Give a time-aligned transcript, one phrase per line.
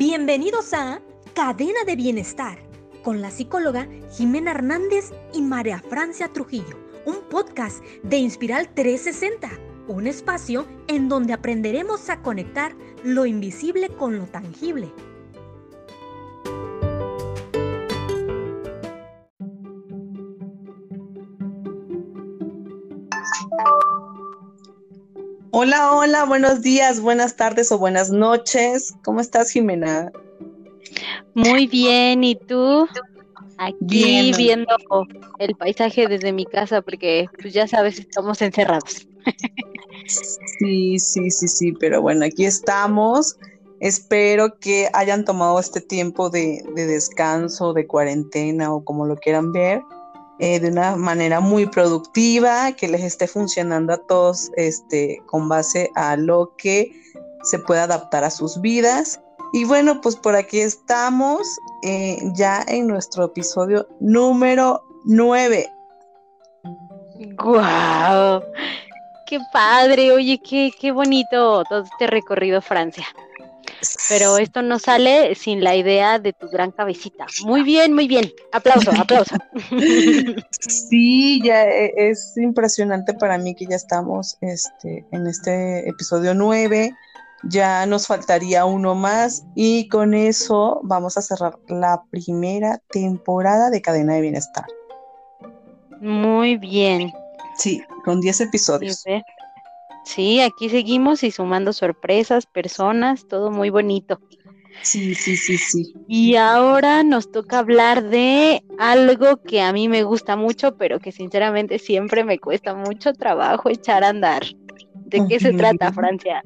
[0.00, 1.02] Bienvenidos a
[1.34, 2.58] Cadena de Bienestar
[3.04, 3.86] con la psicóloga
[4.16, 9.50] Jimena Hernández y María Francia Trujillo, un podcast de Inspiral 360,
[9.88, 14.90] un espacio en donde aprenderemos a conectar lo invisible con lo tangible.
[25.62, 28.94] Hola, hola, buenos días, buenas tardes o buenas noches.
[29.04, 30.10] ¿Cómo estás, Jimena?
[31.34, 32.88] Muy bien, ¿y tú?
[33.58, 34.74] Aquí viendo
[35.38, 39.06] el paisaje desde mi casa porque pues ya sabes, estamos encerrados.
[40.58, 43.36] Sí, sí, sí, sí, pero bueno, aquí estamos.
[43.80, 49.52] Espero que hayan tomado este tiempo de, de descanso, de cuarentena o como lo quieran
[49.52, 49.82] ver
[50.40, 55.90] eh, de una manera muy productiva, que les esté funcionando a todos este, con base
[55.94, 56.90] a lo que
[57.42, 59.20] se pueda adaptar a sus vidas.
[59.52, 65.66] Y bueno, pues por aquí estamos eh, ya en nuestro episodio número 9.
[67.36, 68.42] ¡Guau!
[69.26, 70.12] ¡Qué padre!
[70.12, 73.06] Oye, qué, qué bonito todo este recorrido Francia.
[74.08, 77.26] Pero esto no sale sin la idea de tu gran cabecita.
[77.44, 78.30] Muy bien, muy bien.
[78.52, 79.36] Aplauso, aplauso.
[80.60, 86.92] Sí, ya e, es impresionante para mí que ya estamos este, en este episodio 9.
[87.44, 93.80] Ya nos faltaría uno más y con eso vamos a cerrar la primera temporada de
[93.80, 94.66] Cadena de Bienestar.
[96.00, 97.12] Muy bien.
[97.56, 99.02] Sí, con 10 episodios.
[99.02, 99.22] Sí,
[100.44, 104.20] aquí seguimos y sumando sorpresas, personas, todo muy bonito.
[104.82, 105.94] Sí, sí, sí, sí.
[106.08, 111.12] Y ahora nos toca hablar de algo que a mí me gusta mucho, pero que
[111.12, 114.42] sinceramente siempre me cuesta mucho trabajo echar a andar.
[114.94, 116.42] ¿De qué se trata, Francia?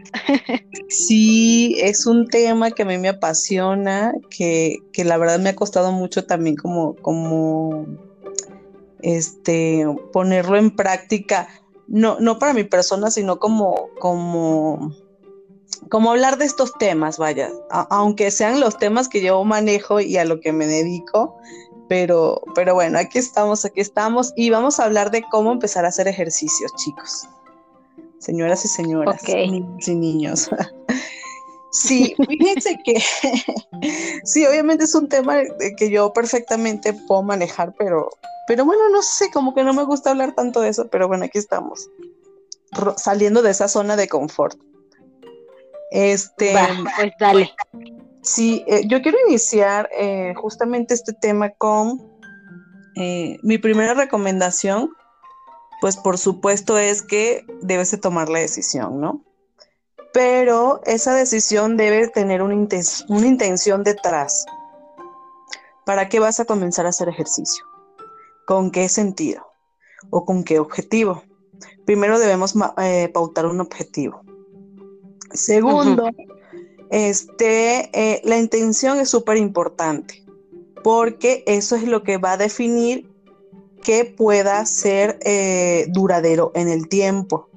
[0.89, 5.57] Sí, es un tema que a mí me apasiona, que, que la verdad me ha
[5.57, 7.87] costado mucho también como, como
[9.03, 11.49] este, ponerlo en práctica
[11.89, 14.95] no, no para mi persona, sino como, como,
[15.89, 17.51] como hablar de estos temas, vaya,
[17.91, 21.37] aunque sean los temas que yo manejo y a lo que me dedico,
[21.89, 24.33] pero, pero bueno, aquí estamos, aquí estamos.
[24.37, 27.29] Y vamos a hablar de cómo empezar a hacer ejercicios, chicos,
[28.19, 30.51] señoras y señoras, niños y niños.
[31.75, 33.03] Sí, fíjense que
[34.25, 35.39] sí, obviamente es un tema
[35.77, 38.11] que yo perfectamente puedo manejar, pero,
[38.47, 41.25] pero bueno, no sé, como que no me gusta hablar tanto de eso, pero bueno,
[41.25, 41.91] aquí estamos,
[42.97, 44.57] saliendo de esa zona de confort.
[45.91, 47.53] Este, pues dale.
[48.23, 52.01] Sí, eh, yo quiero iniciar eh, justamente este tema con
[52.95, 54.91] eh, mi primera recomendación,
[55.81, 59.25] pues por supuesto es que debes de tomar la decisión, ¿no?
[60.15, 62.55] Pero esa decisión debe tener una,
[63.09, 64.47] una intención detrás.
[65.85, 67.65] ¿Para qué vas a comenzar a hacer ejercicio?
[68.47, 69.47] ¿Con qué sentido?
[70.11, 71.25] ¿O con qué objetivo?
[71.85, 74.23] Primero debemos eh, pautar un objetivo.
[75.33, 76.09] Segundo,
[76.91, 80.25] este, eh, la intención es súper importante
[80.85, 83.11] porque eso es lo que va a definir
[83.83, 87.49] que pueda ser eh, duradero en el tiempo.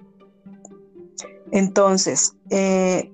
[1.52, 2.36] Entonces,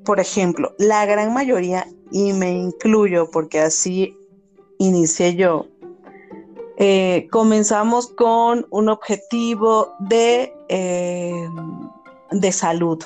[0.05, 4.16] por ejemplo, la gran mayoría, y me incluyo porque así
[4.77, 5.67] inicié yo,
[6.77, 11.49] eh, comenzamos con un objetivo de, eh,
[12.31, 13.03] de salud,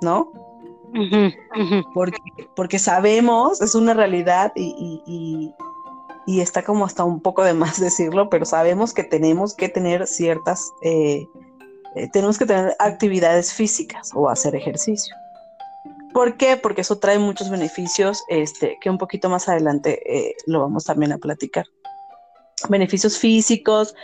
[0.00, 0.30] ¿no?
[1.94, 2.18] Porque,
[2.54, 5.52] porque, sabemos, es una realidad y,
[6.26, 10.72] está como hasta un poco de más decirlo, pero sabemos que tenemos que tener ciertas,
[11.96, 15.14] eh, tenemos que tener actividades físicas o hacer ejercicio.
[16.12, 16.56] ¿Por qué?
[16.56, 21.18] Porque eso trae muchos beneficios este, que un poquito más adelante lo vamos también a
[21.18, 21.64] platicar
[22.68, 23.94] beneficios físicos,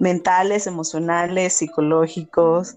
[0.00, 2.76] mentales, emocionales, psicológicos.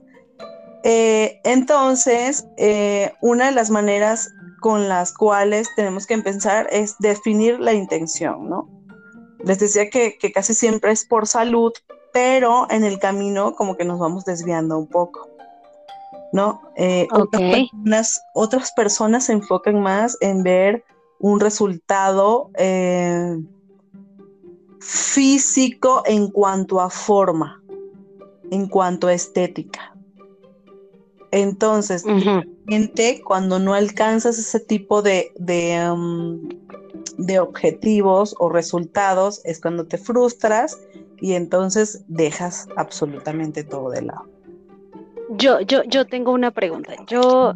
[0.84, 4.30] Eh, entonces, eh, una de las maneras
[4.60, 8.70] con las cuales tenemos que empezar es definir la intención, ¿no?
[9.44, 11.74] Les decía que, casi siempre es por salud,
[12.14, 15.30] pero en el camino como que nos vamos desviando un poco,
[16.34, 16.62] ¿no?
[16.76, 17.08] Eh,
[18.34, 20.84] otras, personas, se enfocan más en ver
[21.20, 22.50] un resultado
[24.82, 27.62] físico en cuanto a forma,
[28.50, 29.92] en cuanto a estética.
[31.32, 32.04] Entonces,
[33.24, 35.32] cuando no alcanzas ese tipo de,
[35.92, 36.50] um,
[37.18, 40.78] de, objetivos o resultados, es cuando te frustras
[41.22, 44.26] y entonces dejas absolutamente todo de lado.
[45.30, 46.94] Yo, yo, yo tengo una pregunta.
[47.08, 47.54] Yo,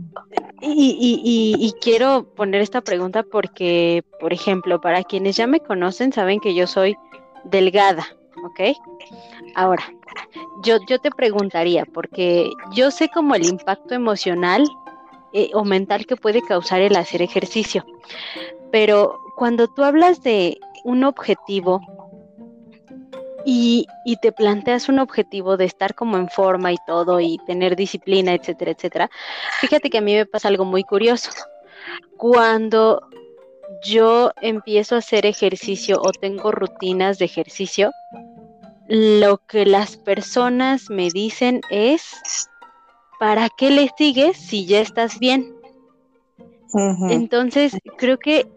[0.62, 6.40] y, y, quiero poner esta pregunta porque, por ejemplo, para quienes ya me conocen, saben
[6.40, 6.96] que yo soy
[7.44, 8.08] delgada,
[8.46, 8.78] ¿ok?
[9.56, 9.84] Ahora,
[10.64, 14.66] yo, yo te preguntaría, porque yo sé como el impacto emocional
[15.34, 17.86] eh, o mental que puede causar el hacer ejercicio,
[18.72, 21.82] pero cuando tú hablas de un objetivo
[23.46, 23.88] y,
[24.22, 28.72] te planteas un objetivo de estar como en forma y todo y tener disciplina, etcétera,
[28.72, 29.10] etcétera,
[29.62, 31.30] fíjate que a mí me pasa algo muy curioso.
[32.18, 33.02] Cuando
[33.84, 37.92] yo empiezo a hacer ejercicio o tengo rutinas de ejercicio,
[38.88, 42.50] lo que las personas me dicen es,
[43.20, 45.56] ¿para qué le sigues si ya estás bien?
[47.10, 48.48] Entonces, creo que,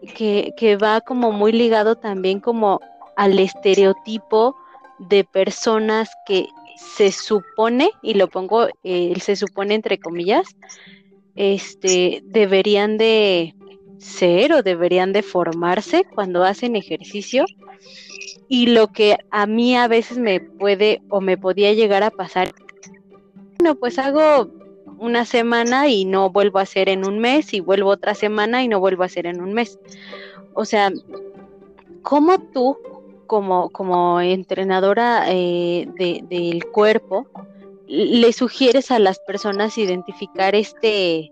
[0.57, 2.81] que, va como muy ligado también como
[3.15, 4.57] al estereotipo
[4.99, 6.47] de personas que
[6.77, 10.55] se supone, y lo pongo, eh, se supone entre comillas,
[11.35, 13.55] este, deberían de
[13.97, 17.45] ser o deberían de formarse cuando hacen ejercicio.
[18.47, 22.53] Y lo que a mí a veces me puede o me podía llegar a pasar,
[23.59, 24.49] bueno, pues hago
[24.97, 28.67] una semana y no vuelvo a hacer en un mes y vuelvo otra semana y
[28.67, 29.79] no vuelvo a hacer en un mes.
[30.53, 30.91] O sea,
[32.01, 32.77] ¿cómo tú
[33.29, 37.27] como, como entrenadora eh, del cuerpo,
[37.87, 41.31] le sugieres a las personas identificar este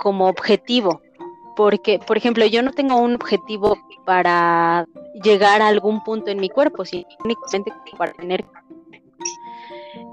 [0.00, 1.00] como objetivo.
[1.54, 4.86] Porque, por ejemplo, yo no tengo un objetivo para
[5.22, 8.44] llegar a algún punto en mi cuerpo, sino únicamente para tener.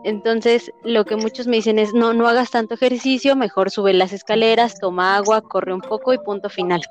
[0.03, 4.13] Entonces, lo que muchos me dicen es, no, no hagas tanto ejercicio, mejor sube las
[4.13, 6.83] escaleras, toma agua, corre un poco y punto final.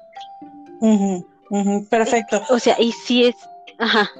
[1.88, 2.42] perfecto.
[2.50, 3.36] O sea, y si es,
[3.80, 4.10] Ajá.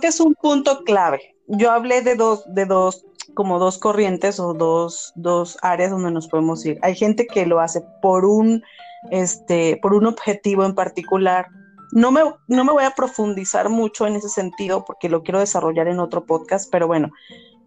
[0.00, 1.34] Que es un punto clave.
[1.48, 3.04] Yo hablé de dos, de dos,
[3.34, 6.78] como dos corrientes o dos, dos áreas donde nos podemos ir.
[6.82, 8.62] Hay gente que lo hace por un,
[9.10, 11.48] este, por un objetivo en particular.
[11.92, 15.88] No me, no me voy a profundizar mucho en ese sentido porque lo quiero desarrollar
[15.88, 17.10] en otro podcast, pero bueno,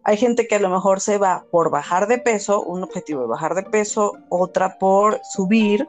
[0.03, 3.27] hay gente que a lo mejor se va por bajar de peso, un objetivo de
[3.27, 5.87] bajar de peso, otra por subir,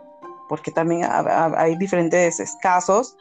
[0.49, 3.17] porque también hay diferentes casos,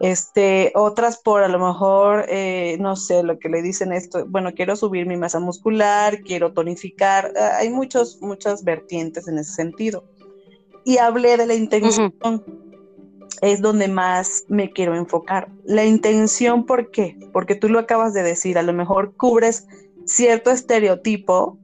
[0.00, 4.52] este, otras por a lo mejor, eh, no sé, lo que le dicen esto, bueno,
[4.54, 10.04] quiero subir mi masa muscular, quiero tonificar, ah, hay muchos, muchas vertientes en ese sentido.
[10.84, 12.14] Y hablé de la intención,
[13.42, 15.48] es donde más me quiero enfocar.
[15.64, 17.18] La intención, ¿por qué?
[17.32, 19.66] Porque tú lo acabas de decir, a lo mejor cubres
[20.04, 21.58] cierto estereotipo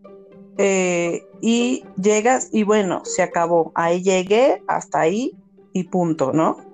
[0.58, 5.36] eh, y llegas y bueno, se acabó, ahí llegué, hasta ahí
[5.72, 6.71] y punto, ¿no?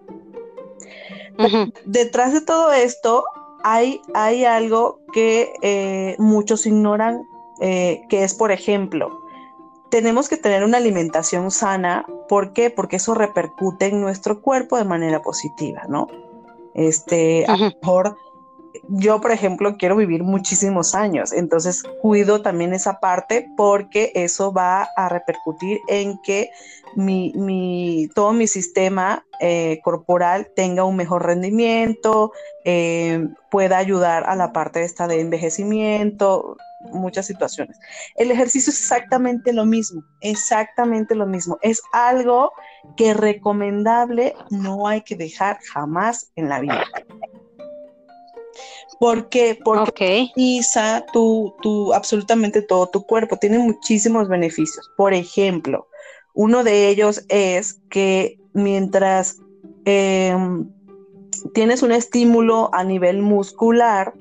[1.85, 3.25] Detrás de todo esto
[3.63, 7.23] hay, hay algo que eh, muchos ignoran,
[7.61, 9.21] eh, que es, por ejemplo,
[9.91, 12.07] tenemos que tener una alimentación sana.
[12.29, 12.71] ¿Por qué?
[12.71, 16.09] Porque eso repercute en nuestro cuerpo de manera positiva, ¿no?
[16.75, 18.17] Este, a lo mejor
[18.89, 24.89] yo, por ejemplo, quiero vivir muchísimos años, entonces cuido también esa parte porque eso va
[24.97, 26.51] a repercutir en que
[26.97, 32.33] mi, todo mi sistema eh, corporal tenga un mejor rendimiento,
[32.65, 36.57] eh, pueda ayudar a la parte esta de envejecimiento,
[36.93, 37.79] muchas situaciones.
[38.17, 41.59] El ejercicio es exactamente lo mismo, exactamente lo mismo.
[41.63, 42.53] Es algo
[42.97, 46.85] que recomendable no hay que dejar jamás en la vida.
[48.99, 49.59] ¿Por qué?
[49.63, 53.37] Porque utiliza tu, tu, absolutamente todo tu cuerpo.
[53.37, 54.91] Tiene muchísimos beneficios.
[54.97, 55.89] Por ejemplo,
[56.35, 59.41] uno de ellos es que mientras
[59.85, 60.69] em,
[61.55, 64.15] tienes un estímulo a nivel muscular,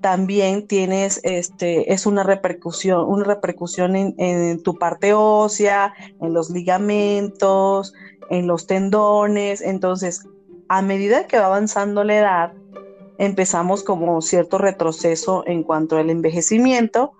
[0.00, 6.50] también tienes, este, es una repercusión, una repercusión en, en, tu parte ósea, en los
[6.50, 7.94] ligamentos,
[8.28, 9.62] en los tendones.
[9.62, 10.28] Entonces,
[10.68, 12.52] a medida que va avanzando la edad,
[13.18, 17.12] empezamos como cierto retroceso en cuanto al envejecimiento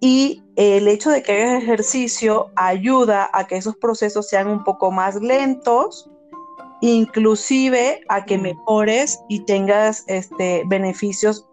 [0.00, 4.90] y el hecho de que hagas ejercicio ayuda a que esos procesos sean un poco
[4.90, 6.08] más lentos,
[6.80, 11.46] inclusive a que mejores y tengas este, beneficios,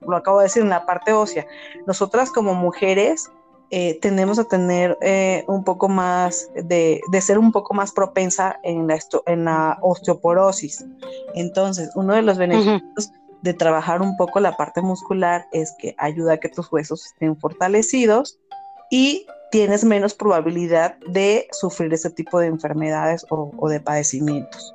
[0.00, 1.46] lo acabo de decir, en la parte ósea.
[1.86, 3.30] Nosotras como mujeres
[3.70, 8.58] eh, tendemos a tener eh, un poco más de, de, ser un poco más propensa
[8.62, 10.84] en la, en la osteoporosis.
[11.34, 12.82] Entonces, uno de los beneficios
[13.42, 17.36] de trabajar un poco la parte muscular es que ayuda a que tus huesos estén
[17.36, 18.38] fortalecidos
[18.90, 24.74] y tienes menos probabilidad de sufrir ese tipo de enfermedades o, de padecimientos.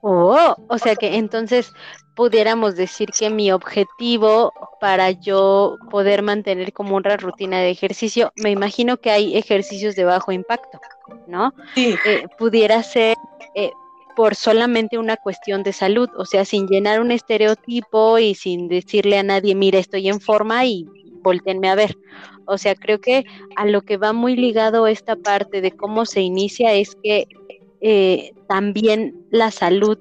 [0.00, 1.72] Oh, o sea que entonces
[2.16, 8.50] pudiéramos decir que mi objetivo para yo poder mantener como una rutina de ejercicio, me
[8.50, 10.80] imagino que hay ejercicios de bajo impacto,
[11.26, 11.54] ¿no?
[11.74, 11.94] Sí.
[12.04, 13.16] Eh, pudiera ser
[13.54, 13.70] eh,
[14.16, 19.18] por solamente una cuestión de salud, o sea, sin llenar un estereotipo y sin decirle
[19.18, 20.86] a nadie, mira, estoy en forma y
[21.22, 21.96] voltenme a ver.
[22.46, 23.24] O sea, creo que
[23.56, 27.26] a lo que va muy ligado esta parte de cómo se inicia es que
[27.80, 29.98] eh, también la salud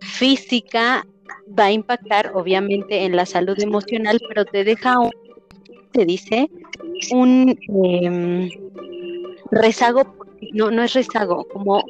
[0.00, 1.06] física
[1.58, 5.12] va a impactar obviamente en la salud emocional, pero te deja un,
[5.92, 6.48] te dice,
[7.12, 8.48] un em,
[9.50, 10.16] rezago,
[10.52, 11.84] no, no es rezago, como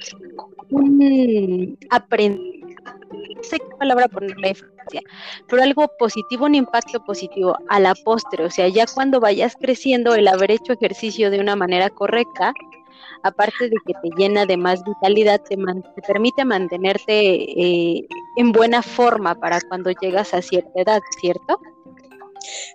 [0.71, 2.63] un aprendizaje,
[3.37, 4.55] no sé qué palabra ponerle
[5.49, 10.15] pero algo positivo, un impacto positivo a la postre, o sea, ya cuando vayas creciendo,
[10.15, 12.53] el haber hecho ejercicio de una manera correcta,
[13.23, 18.07] aparte de que te llena de más vitalidad, te, te permite mantenerte eh,
[18.37, 21.61] en buena forma para cuando llegas a cierta edad, ¿cierto?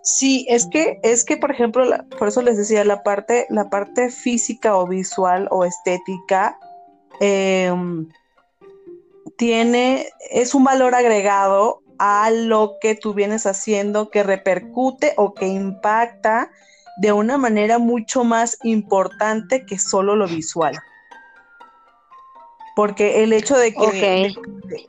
[0.02, 1.86] Sí, es que, es que, por ejemplo,
[2.18, 6.58] por eso les decía, la parte, la parte física o visual o estética
[7.20, 8.08] em,
[9.38, 15.48] tiene, es un valor agregado a lo que tú vienes haciendo que repercute o que
[15.48, 16.52] impacta
[16.98, 20.78] de una manera mucho más importante que solo lo visual.
[22.78, 24.36] Porque el hecho de que,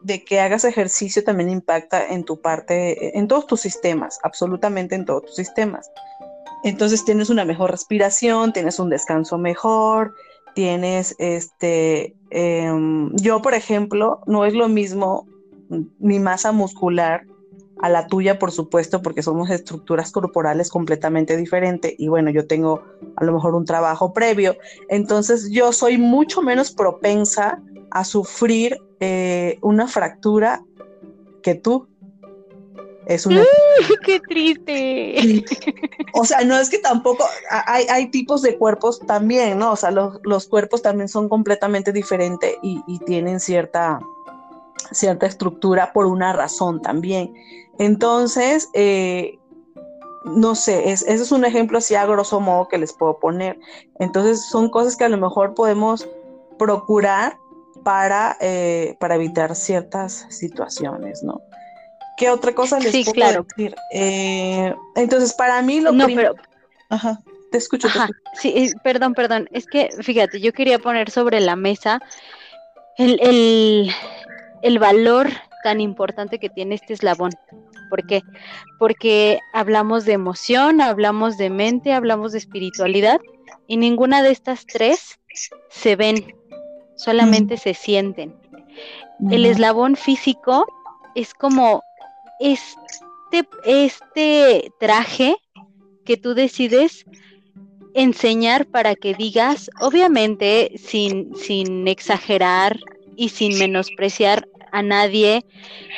[0.03, 5.07] de, que hagas ejercicio también impacta en tu parte, en todos tus sistemas, absolutamente en
[5.07, 5.91] todos tus sistemas.
[6.65, 10.15] Entonces tienes una mejor respiración, tienes un descanso mejor,
[10.55, 15.27] tienes este, em, yo por ejemplo, no es lo mismo
[15.99, 17.25] mi masa muscular
[17.81, 22.83] a la tuya, por supuesto, porque somos estructuras corporales completamente diferentes y bueno, yo tengo
[23.17, 24.57] a lo mejor un trabajo previo,
[24.89, 30.65] entonces yo soy mucho menos propensa a sufrir eh, una fractura
[31.43, 31.89] que tú.
[33.07, 33.43] Es una...
[34.05, 35.45] ¡Qué triste!
[36.15, 39.73] O sea, no es que tampoco, hay, hay tipos de cuerpos también, ¿no?
[39.73, 44.01] O sea, los, los cuerpos también son completamente diferentes y, y tienen cierta,
[44.91, 47.35] cierta estructura por una razón también.
[47.79, 49.39] Entonces, eh,
[50.25, 53.59] no sé, ese es un ejemplo así a grosso modo que les puedo poner.
[53.99, 56.09] Entonces, son cosas que a lo mejor podemos
[56.59, 57.39] procurar
[57.83, 61.41] para, eh, para evitar ciertas situaciones, ¿no?
[62.17, 63.47] ¿Qué otra cosa les puedo claro.
[63.57, 63.75] decir?
[63.93, 66.35] Eh, entonces, para mí lo no, pero...
[66.91, 67.21] Ajá,
[67.53, 67.89] te escucho.
[68.35, 69.49] Sí, perdón, perdón.
[69.53, 72.01] Es que, fíjate, yo quería poner sobre la mesa
[72.97, 73.91] el, el,
[74.63, 75.29] el valor
[75.63, 77.31] tan importante que tiene este eslabón.
[77.89, 78.23] ¿Por qué?
[78.79, 83.21] Porque hablamos de emoción, hablamos de mente, hablamos de espiritualidad
[83.67, 85.19] y ninguna de estas tres
[85.71, 86.35] se ven,
[86.99, 88.35] solamente se sienten.
[89.31, 90.67] El eslabón físico
[91.15, 91.83] es como
[92.41, 95.37] este, este traje
[96.05, 97.07] que tú decides
[97.95, 102.79] enseñar para que digas, obviamente sin, sin exagerar
[103.17, 105.45] y sin menospreciar a nadie,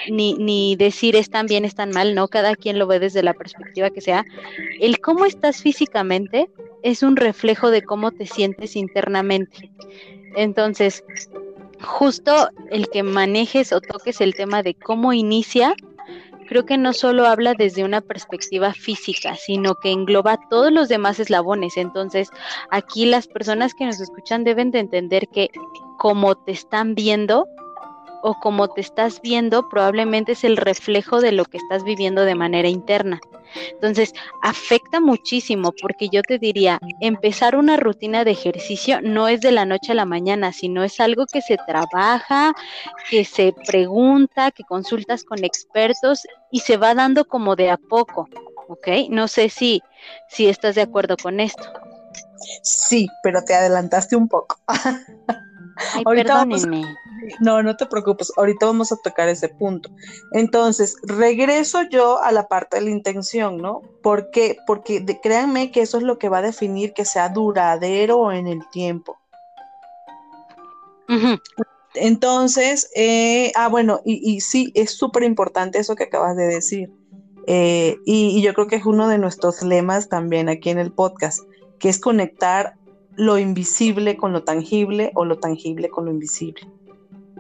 [0.09, 3.91] ni, ni decir están bien, están mal, no, cada quien lo ve desde la perspectiva
[3.91, 4.25] que sea.
[4.81, 6.49] El cómo estás físicamente
[6.83, 9.71] es un reflejo de cómo te sientes internamente.
[10.37, 11.05] Entonces,
[11.83, 15.75] justo el que manejes o toques el tema de cómo inicia,
[16.49, 21.21] creo que no solo habla desde una perspectiva física, sino que engloba todos los demás
[21.21, 21.77] eslabones.
[21.77, 22.29] Entonces,
[22.71, 25.51] aquí las personas que nos escuchan deben de entender que
[25.97, 27.47] como te están viendo,
[28.23, 32.35] o como te estás viendo probablemente es el reflejo de lo que estás viviendo de
[32.35, 33.21] manera interna.
[33.73, 34.13] Entonces,
[34.43, 39.65] afecta muchísimo porque yo te diría, empezar una rutina de ejercicio no es de la
[39.65, 42.53] noche a la mañana, sino es algo que se trabaja,
[43.11, 48.29] que se pregunta, que consultas con expertos y se va dando como de a poco,
[48.69, 48.89] ¿ok?
[49.09, 49.83] No sé si,
[50.29, 51.65] si estás de acuerdo con esto.
[52.63, 54.57] Sí, pero te adelantaste un poco.
[55.77, 56.85] Ay, perdónenme.
[57.39, 59.91] No, no te preocupes, ahorita vamos a tocar ese punto.
[60.33, 63.83] Entonces, regreso yo a la parte de la intención, ¿no?
[64.03, 64.57] ¿Por qué?
[64.67, 68.61] Porque créanme que eso es lo que va a definir que sea duradero en el
[68.71, 69.19] tiempo.
[71.95, 76.91] Entonces, eh, ah, bueno, y, sí, es súper importante eso que acabas de decir.
[77.47, 81.41] Eh, y yo creo que es uno de nuestros lemas también aquí en el podcast,
[81.79, 82.77] que es conectar
[83.21, 86.63] lo invisible con lo tangible o lo tangible con lo invisible.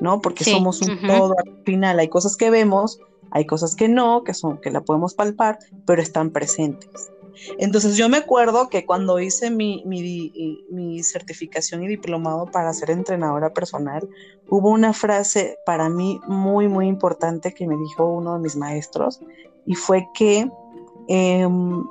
[0.01, 0.21] ¿no?
[0.21, 1.99] Porque somos un todo al final.
[1.99, 6.03] Hay cosas que vemos, hay cosas que no, que son, que la podemos palpar, pero
[6.03, 7.11] están presentes.
[7.59, 13.55] Entonces yo me acuerdo que cuando hice mi, mi, certificación y diplomado para ser entrenadora
[13.55, 14.07] personal,
[14.49, 19.21] hubo una frase para mí muy, muy importante que me dijo uno de mis maestros
[19.65, 20.51] y fue que
[21.09, 21.85] em,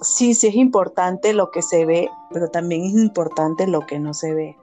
[0.00, 4.14] sí, sí es importante lo que se ve, pero también es importante lo que no
[4.14, 4.56] se ve.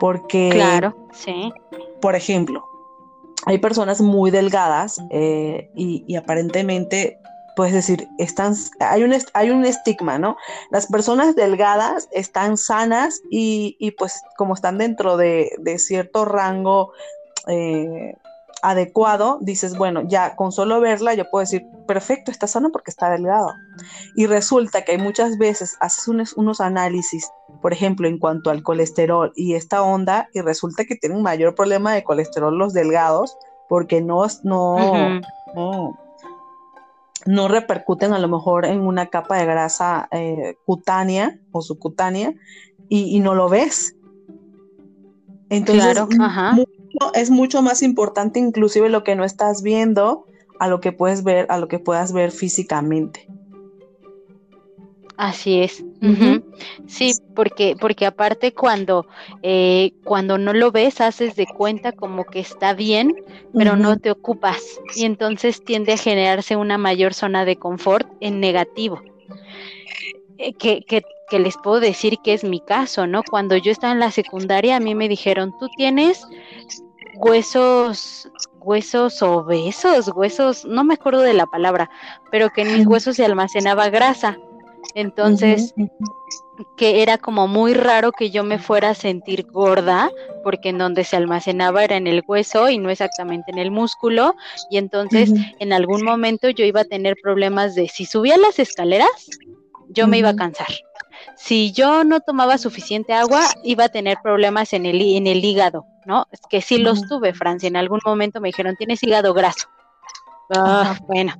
[0.00, 1.52] Porque, claro, sí.
[2.00, 2.64] Por ejemplo,
[3.46, 7.18] hay personas muy delgadas eh, y, aparentemente,
[7.54, 10.36] puedes decir, están, hay, un, hay un estigma, ¿no?
[10.70, 16.92] Las personas delgadas están sanas y, pues como están dentro de, cierto rango
[17.46, 18.14] eh,
[18.62, 23.10] adecuado, dices, bueno, ya con solo verla yo puedo decir, perfecto, está sano porque está
[23.10, 23.52] delgado.
[24.14, 27.28] Y resulta que hay muchas veces haces unos, análisis,
[27.60, 31.92] por ejemplo, en cuanto al colesterol y esta onda, y resulta que tienen mayor problema
[31.92, 33.36] de colesterol los delgados
[33.68, 35.20] porque no, no,
[37.26, 42.34] no, repercuten a lo mejor en una capa de grasa eh, cutánea o subcutánea
[42.88, 43.96] y, y no lo ves.
[45.48, 45.98] Entonces,
[47.14, 50.26] es mucho más importante inclusive lo que no estás viendo
[50.58, 53.26] a lo que puedes ver, a lo que puedas ver físicamente.
[55.16, 55.84] Así es.
[56.86, 59.06] Sí, porque, porque aparte cuando,
[59.42, 63.14] eh, cuando no lo ves, haces de cuenta como que está bien,
[63.56, 64.60] pero no te ocupas.
[64.96, 69.02] Y entonces tiende a generarse una mayor zona de confort en negativo.
[70.38, 73.22] Eh, que, que, que les puedo decir que es mi caso, ¿no?
[73.22, 76.26] Cuando yo estaba en la secundaria, a mí me dijeron, tú tienes
[77.14, 81.88] huesos, huesos obesos, huesos, no me acuerdo de la palabra,
[82.30, 84.36] pero que en mis huesos se almacenaba grasa.
[84.94, 85.74] Entonces,
[86.76, 90.10] que era como muy raro que yo me fuera a sentir gorda,
[90.44, 94.34] porque en donde se almacenaba era en el hueso y no exactamente en el músculo,
[94.70, 99.30] y entonces en algún momento yo iba a tener problemas de si subía las escaleras,
[99.88, 100.68] yo me iba a cansar.
[101.44, 105.86] Si yo no tomaba suficiente agua, iba a tener problemas en el, en el hígado,
[106.06, 106.28] ¿no?
[106.30, 107.66] Es que sí los tuve, Francia.
[107.66, 109.66] En algún momento me dijeron, tienes hígado graso.
[110.54, 111.34] Ah, bueno,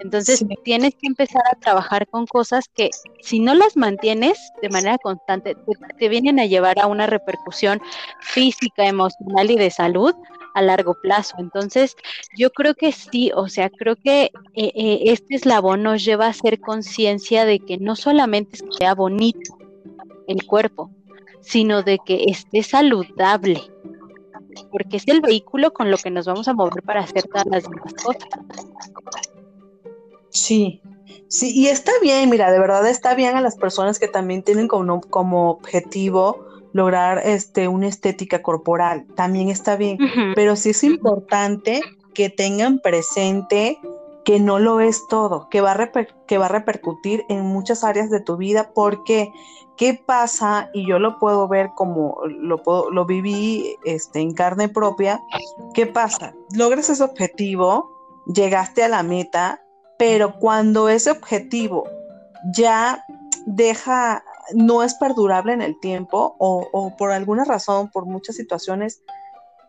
[0.00, 2.88] entonces tienes que empezar a trabajar con cosas que
[3.20, 5.54] si no las mantienes de manera constante,
[5.98, 7.82] te, vienen a llevar a una repercusión
[8.20, 10.14] física, emocional y de salud
[10.54, 11.36] a largo plazo.
[11.38, 11.96] Entonces,
[12.36, 16.30] yo creo que sí, o sea, creo que eh, eh, este eslabón nos lleva a
[16.30, 19.58] hacer conciencia de que no solamente sea bonito
[20.28, 20.90] el cuerpo,
[21.40, 23.60] sino de que esté saludable,
[24.70, 27.64] porque es el vehículo con lo que nos vamos a mover para hacer todas las
[27.64, 28.28] demás cosas.
[30.30, 30.80] Sí,
[31.28, 34.68] sí, y está bien, mira, de verdad está bien a las personas que también tienen
[34.68, 39.96] como, como objetivo lograr este, una estética corporal, también está bien,
[40.34, 41.80] pero sí es importante
[42.12, 43.78] que tengan presente
[44.24, 45.90] que no lo es todo, que va, a
[46.26, 49.32] que va a repercutir en muchas áreas de tu vida, porque
[49.76, 50.70] ¿qué pasa?
[50.74, 55.20] Y yo lo puedo ver como lo, puedo, lo viví este, en carne propia,
[55.74, 56.34] ¿qué pasa?
[56.56, 57.88] Logras ese objetivo,
[58.26, 59.62] llegaste a la meta,
[59.96, 61.84] pero cuando ese objetivo
[62.52, 63.04] ya
[63.46, 69.00] deja, no es perdurable en el tiempo o, por alguna razón, por muchas situaciones,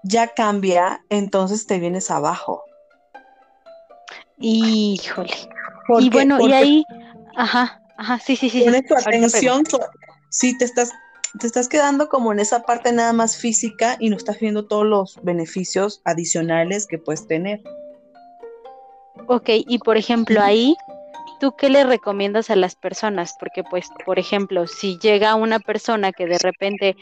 [0.04, 2.64] ya cambia, entonces te vienes abajo.
[4.40, 5.34] Híjole.
[6.00, 6.86] y bueno, y ahí,
[7.36, 8.62] ajá, ajá, sí, sí, sí.
[8.62, 9.64] Tienes tu atención,
[10.30, 10.92] sí, te estás,
[11.40, 14.86] te estás quedando como en esa parte nada más física y no estás viendo todos
[14.86, 17.62] los beneficios adicionales que puedes tener.
[19.28, 20.76] Ok, y por ejemplo ahí,
[21.40, 23.36] ¿tú qué le recomiendas a las personas?
[23.40, 26.96] Porque pues, por ejemplo, si llega una persona que de repente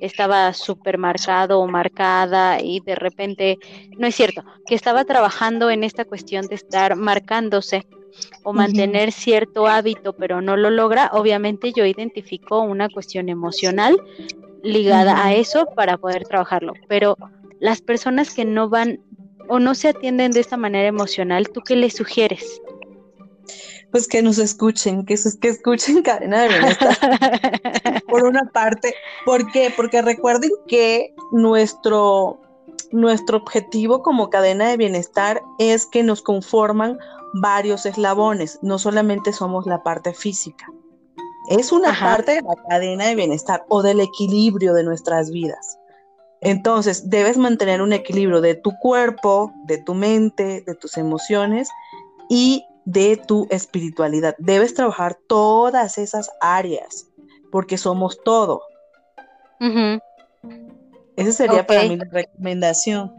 [0.00, 3.58] estaba súper marcado o marcada y de repente,
[3.96, 7.86] no es cierto, que estaba trabajando en esta cuestión de estar marcándose
[8.42, 13.96] o mantener cierto hábito, pero no lo logra, obviamente yo identifico una cuestión emocional
[14.62, 16.74] ligada a eso para poder trabajarlo.
[16.88, 17.16] Pero
[17.60, 19.00] las personas que no van
[19.48, 22.60] o no se atienden de esta manera emocional, ¿tú qué les sugieres?
[23.94, 26.98] Pues que nos escuchen, que, que escuchen cadena de bienestar.
[28.08, 28.92] Por una parte,
[29.24, 29.72] ¿por qué?
[29.76, 32.40] Porque recuerden que nuestro,
[32.90, 36.98] nuestro objetivo como cadena de bienestar es que nos conforman
[37.34, 40.66] varios eslabones, no solamente somos la parte física.
[41.48, 45.78] Es una parte de la cadena de bienestar o del equilibrio de nuestras vidas.
[46.40, 51.68] Entonces, debes mantener un equilibrio de tu cuerpo, de tu mente, de tus emociones
[52.28, 54.34] y de tu espiritualidad.
[54.38, 57.06] Debes trabajar todas esas áreas
[57.50, 58.62] porque somos todo.
[61.16, 63.12] Esa sería para mí la recomendación.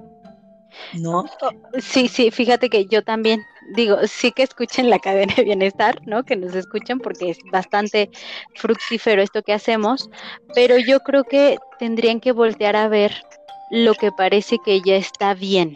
[0.94, 1.26] ¿no?
[1.42, 1.50] Oh,
[1.80, 3.42] sí, sí, fíjate que yo también
[3.76, 6.24] digo, sí que escuchen la cadena de bienestar, ¿no?
[6.24, 8.10] Que nos escuchen porque es bastante
[8.56, 10.10] fructífero esto que hacemos,
[10.54, 13.24] pero yo creo que tendrían que voltear a ver
[13.72, 15.76] lo que parece que ya está bien.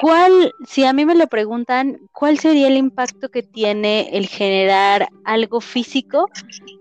[0.00, 5.08] ¿Cuál, si a mí me lo preguntan, cuál sería el impacto que tiene el generar
[5.24, 6.30] algo físico?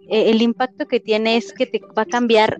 [0.09, 2.59] Eh, el impacto que tiene es que te va a cambiar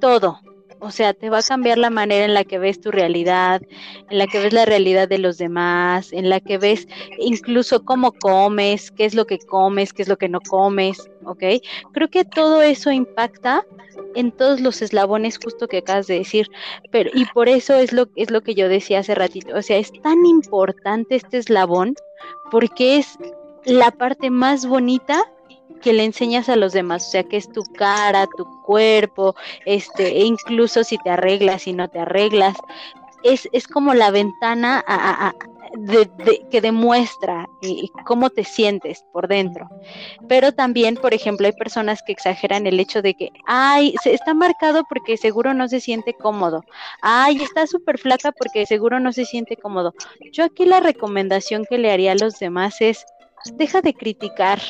[0.00, 0.40] todo,
[0.82, 3.62] o sea, te va a cambiar la manera en la que ves tu realidad,
[4.10, 8.10] en la que ves la realidad de los demás, en la que ves incluso cómo
[8.10, 11.44] comes, qué es lo que comes, qué es lo que no comes, ¿ok?
[11.92, 13.64] Creo que todo eso impacta
[14.16, 16.48] en todos los eslabones justo que acabas de decir,
[16.90, 19.78] pero y por eso es lo es lo que yo decía hace ratito, o sea,
[19.78, 21.94] es tan importante este eslabón
[22.50, 23.18] porque es
[23.64, 25.22] la parte más bonita
[25.82, 29.34] que le enseñas a los demás, o sea, que es tu cara, tu cuerpo,
[29.66, 32.56] este, e incluso si te arreglas y no te arreglas,
[33.22, 34.84] es, es como la ventana
[36.50, 37.48] que demuestra
[38.04, 39.68] cómo te sientes por dentro.
[40.28, 44.34] Pero también, por ejemplo, hay personas que exageran el hecho de que, ay, se está
[44.34, 46.64] marcado porque seguro no se siente cómodo.
[47.00, 49.94] Ay, está súper flaca porque seguro no se siente cómodo.
[50.32, 53.04] Yo aquí la recomendación que le haría a los demás es,
[53.54, 54.60] deja de criticar,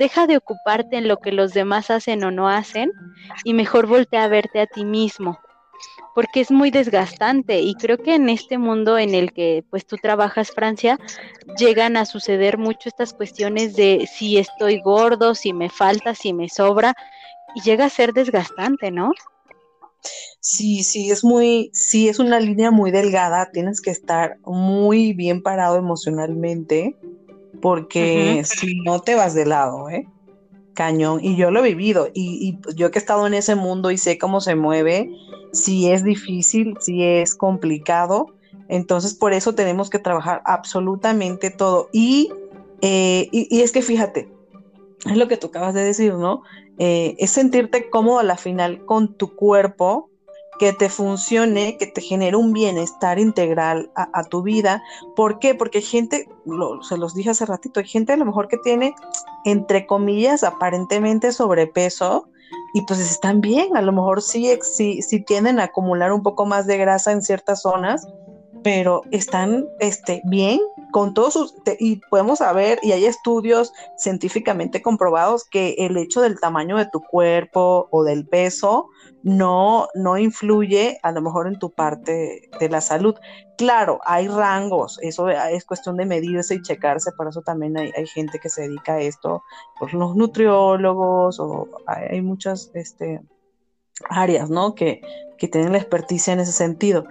[0.00, 2.90] deja de ocuparte en lo que los demás hacen o no hacen
[3.44, 5.38] y mejor voltea a verte a ti mismo,
[6.14, 9.98] porque es muy desgastante y creo que en este mundo en el que pues tú
[9.98, 10.98] trabajas Francia
[11.58, 16.48] llegan a suceder mucho estas cuestiones de si estoy gordo, si me falta, si me
[16.48, 16.94] sobra
[17.54, 19.12] y llega a ser desgastante, ¿no?
[20.40, 25.42] Sí, sí, es muy, sí, es una línea muy delgada, tienes que estar muy bien
[25.42, 26.96] parado emocionalmente
[27.60, 30.06] porque si no te vas de lado, ¿eh?
[30.74, 31.20] Cañón.
[31.22, 32.08] Y yo lo he vivido.
[32.14, 35.10] Y, y, yo que he estado en ese mundo y sé cómo se mueve,
[35.52, 38.26] si es difícil, si es complicado.
[38.68, 41.88] Entonces, por eso tenemos que trabajar absolutamente todo.
[41.92, 42.32] Y,
[42.82, 44.28] eh, y, es que fíjate,
[45.06, 46.42] es lo que tú acabas de decir, ¿no?
[46.78, 50.09] Eh, es sentirte cómodo a la final con tu cuerpo,
[50.60, 54.82] que te funcione, que te genere un bienestar integral a, tu vida.
[55.16, 55.54] ¿Por qué?
[55.54, 56.28] Porque hay gente,
[56.82, 58.94] se los dije hace ratito, hay gente a lo mejor que tiene,
[59.46, 62.28] entre comillas, aparentemente sobrepeso
[62.74, 66.44] y pues están bien, a lo mejor sí, sí, sí tienden a acumular un poco
[66.44, 68.06] más de grasa en ciertas zonas,
[68.62, 75.44] pero están este, bien con todos sus, y podemos saber, y hay estudios científicamente comprobados
[75.44, 78.88] que el hecho del tamaño de tu cuerpo o del peso
[79.22, 83.14] no, no influye a lo mejor en tu parte de la salud.
[83.56, 88.38] Claro, hay rangos, eso es cuestión de medirse y checarse, por eso también hay, gente
[88.38, 89.42] que se dedica a esto,
[89.78, 93.20] por los nutriólogos, o hay, muchas este,
[94.08, 94.74] áreas, ¿no?
[94.74, 95.02] Que,
[95.38, 97.04] que tienen la experticia en ese sentido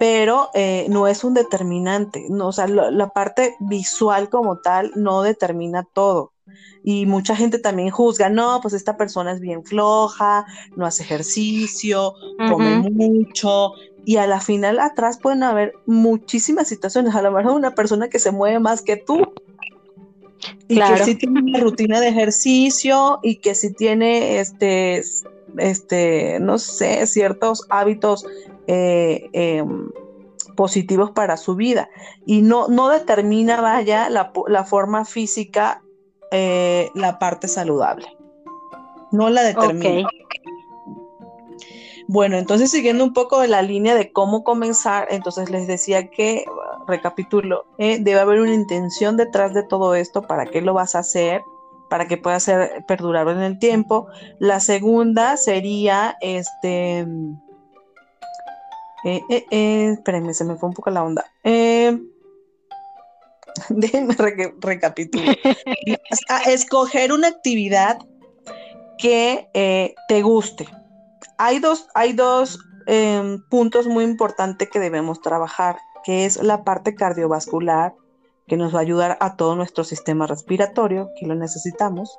[0.00, 5.20] pero eh, no es un determinante, no, o sea, la parte visual como tal no
[5.20, 6.32] determina todo.
[6.82, 12.14] Y mucha gente también juzga, no, pues esta persona es bien floja, no hace ejercicio,
[12.48, 13.72] come mucho,
[14.06, 18.18] y a la final atrás pueden haber muchísimas situaciones, a lo mejor una persona que
[18.18, 19.34] se mueve más que tú,
[20.66, 25.02] y que sí tiene una rutina de ejercicio y que sí tiene este,
[25.58, 28.24] este, no sé, ciertos hábitos
[28.72, 29.90] eh, em,
[30.54, 31.88] positivos para su vida.
[32.24, 35.82] Y no, no determina, vaya, la, forma física,
[36.30, 38.06] eh, la parte saludable.
[39.10, 40.08] No la determina.
[42.06, 46.44] Bueno, entonces siguiendo un poco de la línea de cómo comenzar, entonces les decía que,
[46.86, 51.00] recapitulo, eh, debe haber una intención detrás de todo esto, para qué lo vas a
[51.00, 51.42] hacer,
[51.88, 54.06] para que pueda ser perdurable en el tiempo.
[54.38, 57.04] La segunda sería, este,
[59.04, 61.24] eh, eh, eh, espérenme, se me fue un poco la onda.
[61.44, 61.98] Eh,
[63.68, 64.14] déjenme
[64.60, 65.36] recapitular.
[66.46, 67.98] escoger una actividad
[68.98, 70.68] que eh, te guste.
[71.38, 76.94] Hay dos, hay dos em, puntos muy importantes que debemos trabajar, que es la parte
[76.94, 77.94] cardiovascular,
[78.46, 82.18] que nos va a ayudar a todo nuestro sistema respiratorio, que lo necesitamos.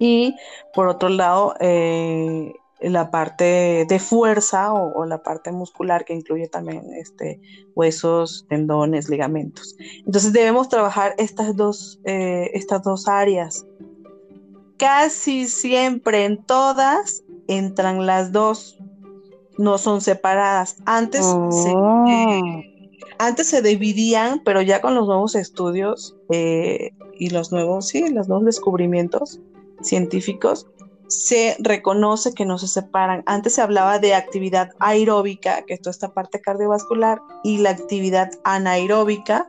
[0.00, 0.34] Y
[0.74, 6.92] por otro lado, eh, la parte de fuerza o, la parte muscular que incluye también
[6.94, 7.40] este,
[7.74, 9.76] huesos, tendones, ligamentos.
[10.06, 13.66] Entonces debemos trabajar estas dos, eh, estas dos áreas.
[14.76, 18.78] Casi siempre en todas entran las dos,
[19.56, 20.76] no son separadas.
[20.86, 22.04] Antes, se, oh.
[23.18, 28.28] antes se dividían, pero ya con los nuevos estudios eh, y los nuevos, sí, los
[28.28, 29.40] nuevos descubrimientos
[29.82, 30.68] científicos,
[31.08, 33.22] se reconoce que no se separan.
[33.26, 38.30] Antes se hablaba de actividad aeróbica, que es toda esta parte cardiovascular, y la actividad
[38.44, 39.48] anaeróbica,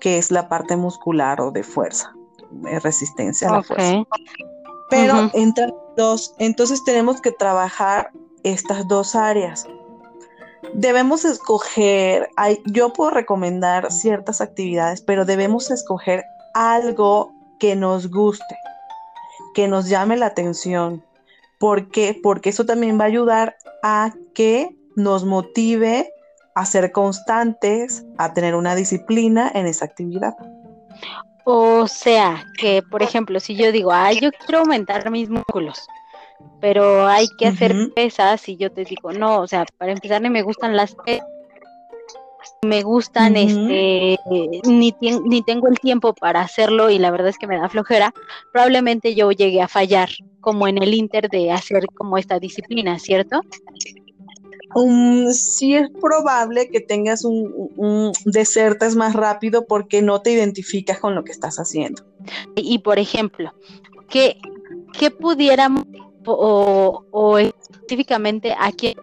[0.00, 2.12] que es la parte muscular o de fuerza,
[2.50, 4.02] de resistencia a la fuerza.
[4.90, 8.10] Pero entre dos, entonces tenemos que trabajar
[8.42, 9.66] estas dos áreas.
[10.74, 12.28] Debemos escoger,
[12.66, 18.56] yo puedo recomendar ciertas actividades, pero debemos escoger algo que nos guste,
[19.54, 21.04] que nos llame la atención.
[21.58, 22.18] ¿Por qué?
[22.22, 26.10] Porque eso también va a ayudar a que nos motive
[26.54, 30.34] a ser constantes, a tener una disciplina en esa actividad.
[31.44, 35.86] O sea, que por ejemplo, si yo digo, ay, yo quiero aumentar mis músculos,
[36.60, 40.30] pero hay que hacer pesas y yo te digo, no, o sea, para empezar ni
[40.30, 41.26] me gustan las pesas,
[42.64, 44.18] me gustan, este,
[44.64, 48.12] ni, ni tengo el tiempo para hacerlo y la verdad es que me da flojera,
[48.52, 50.08] probablemente yo llegué a fallar
[50.40, 53.40] como en el inter de hacer como esta disciplina, ¿cierto?
[54.74, 60.98] Um, sí es probable que tengas un, un desertes más rápido porque no te identificas
[60.98, 62.02] con lo que estás haciendo.
[62.56, 63.54] Y por ejemplo,
[64.08, 64.38] ¿qué,
[64.98, 65.84] qué pudiéramos
[66.26, 68.94] o, o específicamente a quién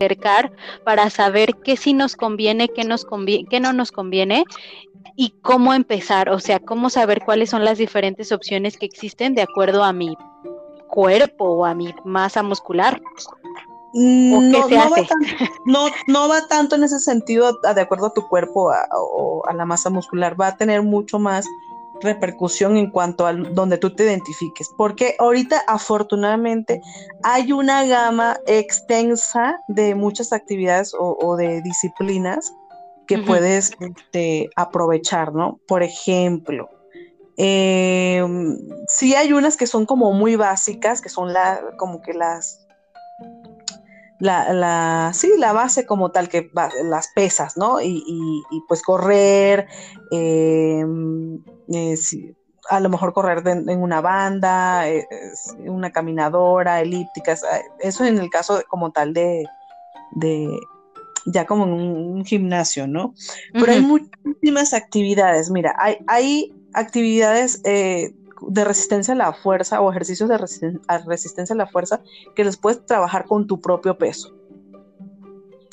[0.00, 0.50] acercar
[0.84, 4.44] para saber qué sí nos conviene, qué, nos conviene, qué no nos conviene
[5.14, 9.42] y cómo empezar, o sea, cómo saber cuáles son las diferentes opciones que existen de
[9.42, 10.16] acuerdo a mi
[10.88, 13.00] cuerpo o a mi masa muscular.
[15.66, 19.66] No, no, Va tanto, en ese sentido, de acuerdo a tu cuerpo o a la
[19.66, 21.44] masa muscular, va a tener mucho más
[22.02, 26.80] repercusión en cuanto a donde tú te identifiques, porque ahorita afortunadamente
[27.22, 32.52] hay una gama extensa de muchas actividades o, de disciplinas
[33.06, 35.58] que puedes este, aprovechar, ¿no?
[35.66, 36.70] Por ejemplo,
[37.36, 38.22] eh,
[38.86, 42.59] sí hay unas que son como muy básicas, que son la, como que las
[44.20, 46.50] la, la, sí, la base como tal, que
[46.84, 47.80] las pesas, ¿no?
[47.80, 49.66] Y, pues correr,
[50.10, 51.96] em, eh,
[52.68, 55.06] a lo mejor correr en una banda, eh,
[55.66, 59.44] una caminadora, elípticas, ah, eso en el caso como tal de,
[60.12, 60.48] de
[61.26, 63.14] ya como en un, gimnasio, ¿no?
[63.54, 68.14] Pero hay muchísimas actividades, mira, hay, hay actividades eh,
[68.48, 72.02] de resistencia a la fuerza o ejercicios de resistencia a la fuerza
[72.34, 74.34] que los puedes trabajar con tu propio peso.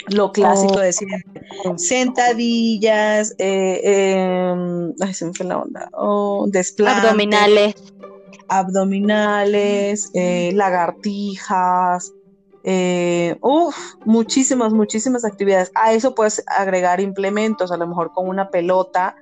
[0.09, 1.41] Lo clásico de siempre.
[1.75, 5.89] Sentadillas, eh, em, ay, se me fue la onda.
[5.93, 6.47] Oh,
[6.85, 7.75] abdominales.
[8.47, 12.13] Abdominales, eh, lagartijas,
[12.63, 13.37] eh,
[14.05, 15.71] muchísimas, muchísimas actividades.
[15.75, 19.15] A eso puedes agregar implementos, a lo mejor con una pelota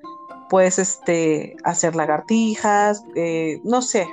[0.49, 4.07] puedes este, hacer lagartijas, eh, no sé.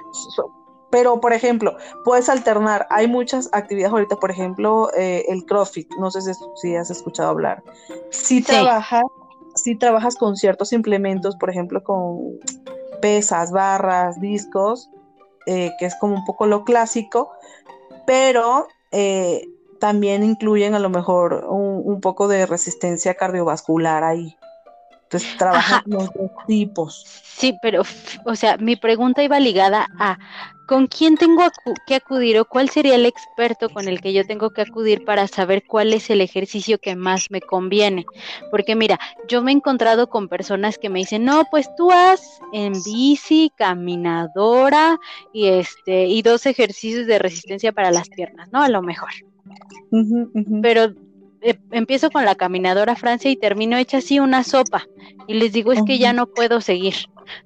[0.91, 2.87] pero, por ejemplo, puedes alternar.
[2.91, 5.89] Hay muchas actividades ahorita, por ejemplo, eh, el CrossFit.
[5.99, 6.21] No sé
[6.57, 7.63] si, has escuchado hablar.
[8.11, 9.05] Si trabajas,
[9.55, 12.39] si trabajas con ciertos implementos, por ejemplo, con
[13.01, 14.91] pesas, barras, discos,
[15.47, 17.33] eh, que es como un poco lo clásico,
[18.07, 18.69] pero
[19.81, 24.37] también incluyen a lo mejor un poco de resistencia cardiovascular ahí.
[25.13, 27.05] Entonces trabajan los dos tipos.
[27.23, 27.83] Sí, pero,
[28.25, 30.19] o sea, mi pregunta iba ligada a
[30.67, 31.43] ¿con quién tengo
[31.87, 35.27] que acudir o cuál sería el experto con el que yo tengo que acudir para
[35.27, 38.07] saber cuál es el ejercicio que más me conviene?
[38.51, 38.99] Porque mira,
[39.29, 42.23] yo me he encontrado con personas que me dicen, no, pues tú haz
[42.55, 44.99] en bici, caminadora
[45.35, 48.63] y este y dos ejercicios de resistencia para las piernas, ¿no?
[48.63, 49.11] A lo mejor.
[50.63, 50.95] Pero
[51.71, 54.87] empiezo con la caminadora Francia y termino hecha así una sopa.
[55.27, 56.95] Y les digo, es que ya no puedo seguir.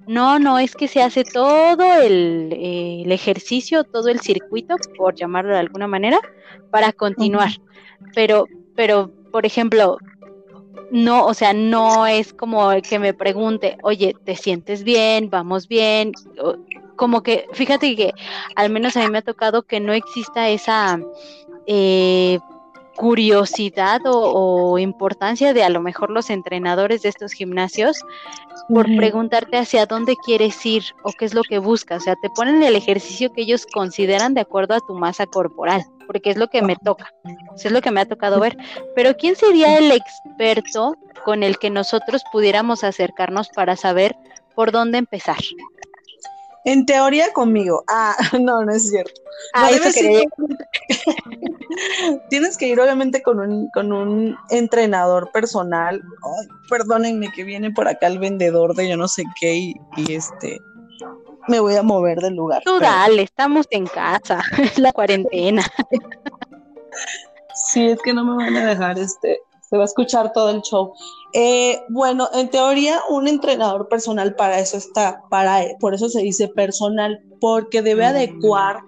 [0.07, 5.59] No, no, es que se hace todo el, ejercicio, todo el circuito, por llamarlo de
[5.59, 6.19] alguna manera,
[6.71, 7.51] para continuar.
[8.13, 9.97] Pero, pero, por ejemplo,
[10.91, 15.29] no, o sea, no es como que me pregunte, oye, ¿te sientes bien?
[15.29, 16.11] ¿Vamos bien?
[16.95, 18.11] como que, fíjate que
[18.55, 20.99] al menos a mí me ha tocado que no exista esa...
[21.67, 22.39] Eh,
[22.97, 28.03] curiosidad o, importancia de a lo mejor los entrenadores de estos gimnasios
[28.67, 32.01] por preguntarte hacia dónde quieres ir o qué es lo que buscas.
[32.01, 35.85] O sea, te ponen el ejercicio que ellos consideran de acuerdo a tu masa corporal,
[36.07, 37.13] porque es lo que me toca,
[37.55, 38.57] es lo que me ha tocado ver.
[38.95, 44.17] Pero ¿quién sería el experto con el que nosotros pudiéramos acercarnos para saber
[44.55, 45.37] por dónde empezar?
[46.65, 47.83] En teoría conmigo.
[47.87, 49.21] Ah, no, no es cierto.
[49.53, 49.69] Ah,
[52.29, 56.01] Tienes que ir obviamente con un, con un entrenador personal.
[56.69, 59.75] perdónenme que viene por acá el vendedor de yo no sé qué y,
[60.09, 60.59] este
[61.47, 62.61] me voy a mover del lugar.
[62.65, 65.63] Tú dale, estamos en casa, es la cuarentena.
[67.53, 70.61] sí, es que no me van a dejar este, se va a escuchar todo el
[70.61, 70.93] show.
[71.33, 76.47] Eh, bueno, en teoría, un entrenador personal para eso está, para, por eso se dice
[76.47, 78.07] personal, porque debe mm.
[78.07, 78.81] adecuar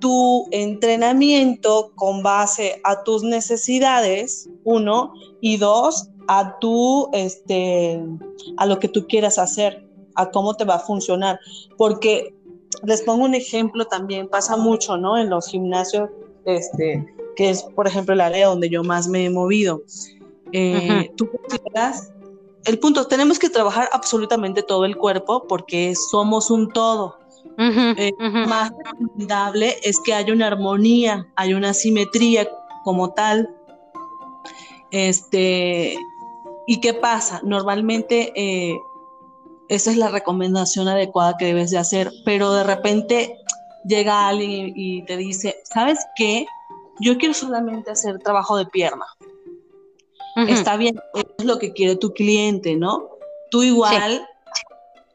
[0.00, 8.02] tu entrenamiento con base a tus necesidades, uno, y dos, a tu, este,
[8.56, 11.38] a lo que tú quieras hacer, a cómo te va a funcionar.
[11.76, 12.34] Porque
[12.84, 15.16] les pongo un ejemplo también, pasa mucho, ¿no?
[15.18, 16.10] En los gimnasios,
[16.44, 17.04] este,
[17.36, 19.82] que es, por ejemplo, el área donde yo más me he movido.
[20.52, 22.12] Eh, tú consideras,
[22.64, 27.16] el punto, tenemos que trabajar absolutamente todo el cuerpo porque somos un todo.
[27.60, 28.14] Eh,
[28.46, 32.48] más recomendable es que haya una armonía, hay una simetría
[32.84, 33.52] como tal.
[34.92, 35.98] Este,
[36.68, 37.40] ¿y qué pasa?
[37.42, 38.78] Normalmente eh,
[39.68, 43.36] esa es la recomendación adecuada que debes de hacer, pero de repente
[43.84, 46.46] llega alguien y, te dice, ¿sabes qué?
[47.00, 49.06] Yo quiero solamente hacer trabajo de pierna.
[50.46, 51.00] Está bien,
[51.36, 53.08] es lo que quiere tu cliente, ¿no?
[53.50, 54.24] Tú igual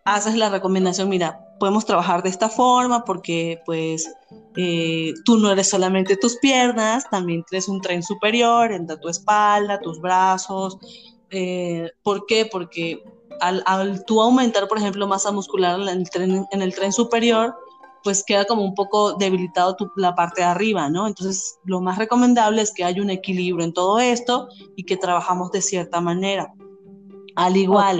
[0.03, 4.13] haces la recomendación, mira, podemos trabajar de esta forma porque pues
[4.58, 9.80] eh, tú no eres solamente tus piernas, también tienes un tren superior entre tu espalda,
[9.80, 10.78] tus brazos.
[11.30, 12.49] Eh, ¿Por qué?
[12.52, 13.02] Porque
[13.39, 17.56] al, al, tú aumentar, por ejemplo, masa muscular en el tren, en el tren superior,
[18.04, 21.08] pues queda como un poco debilitado la parte de arriba, ¿no?
[21.08, 25.49] Entonces, lo más recomendable es que haya un equilibrio en todo esto y que trabajamos
[25.52, 26.54] de cierta manera.
[27.36, 28.00] Al igual,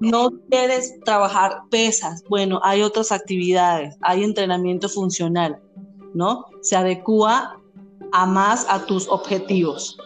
[0.00, 5.60] no quieres trabajar pesas, bueno, hay otras actividades, hay entrenamiento funcional,
[6.12, 6.46] ¿no?
[6.60, 7.60] Se adecua
[8.12, 9.96] a más a tus objetivos.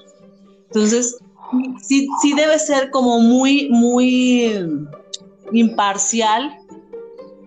[0.66, 1.18] Entonces,
[1.82, 4.68] sí, sí debe ser como muy, muy
[5.52, 6.54] imparcial.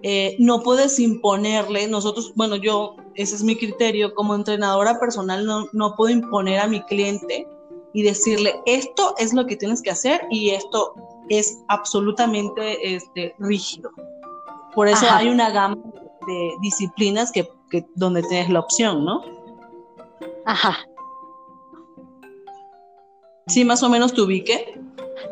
[0.02, 5.68] Eh, no puedes imponerle, nosotros, bueno, yo, ese es mi criterio, como entrenadora personal, no,
[5.72, 7.48] no puedo imponer a mi cliente
[7.93, 10.93] y decirle, esto es lo que tienes que hacer y esto
[11.30, 13.91] es absolutamente este, rígido.
[14.73, 15.77] Por eso hay una gama
[16.27, 17.49] de disciplinas que,
[17.95, 19.21] donde tienes la opción, ¿no?
[20.45, 20.77] Ajá.
[23.47, 24.80] Sí, más o menos te ubique.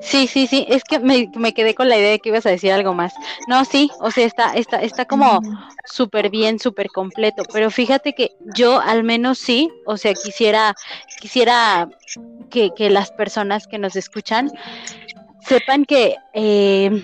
[0.02, 2.72] Sí, sí, sí, es que me, quedé con la idea de que ibas a decir
[2.72, 3.14] algo más.
[3.48, 5.42] No, sí, o sea, está, está, está como
[5.86, 10.76] súper bien, súper completo, pero fíjate que yo al menos sí, o sea, quisiera,
[11.20, 11.90] quisiera
[12.50, 14.52] que, que las personas que nos escuchan
[15.42, 17.04] sepan que eh,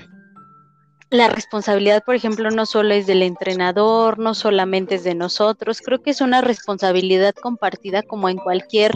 [1.09, 6.01] la responsabilidad, por ejemplo, no solo es del entrenador, no solamente es de nosotros, creo
[6.01, 8.93] que es una responsabilidad compartida como en cualquier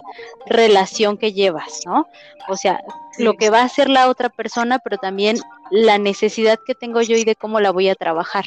[0.48, 2.08] relación que llevas, ¿no?
[2.48, 2.82] O sea,
[3.20, 5.38] lo que va a hacer la otra persona, pero también
[5.70, 8.46] la necesidad que tengo yo y de cómo la voy a trabajar.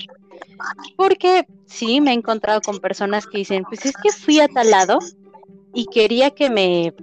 [0.97, 4.71] Porque sí, me he encontrado con personas que dicen, pues es que fui a tal
[4.71, 4.99] lado
[5.73, 6.95] y quería que me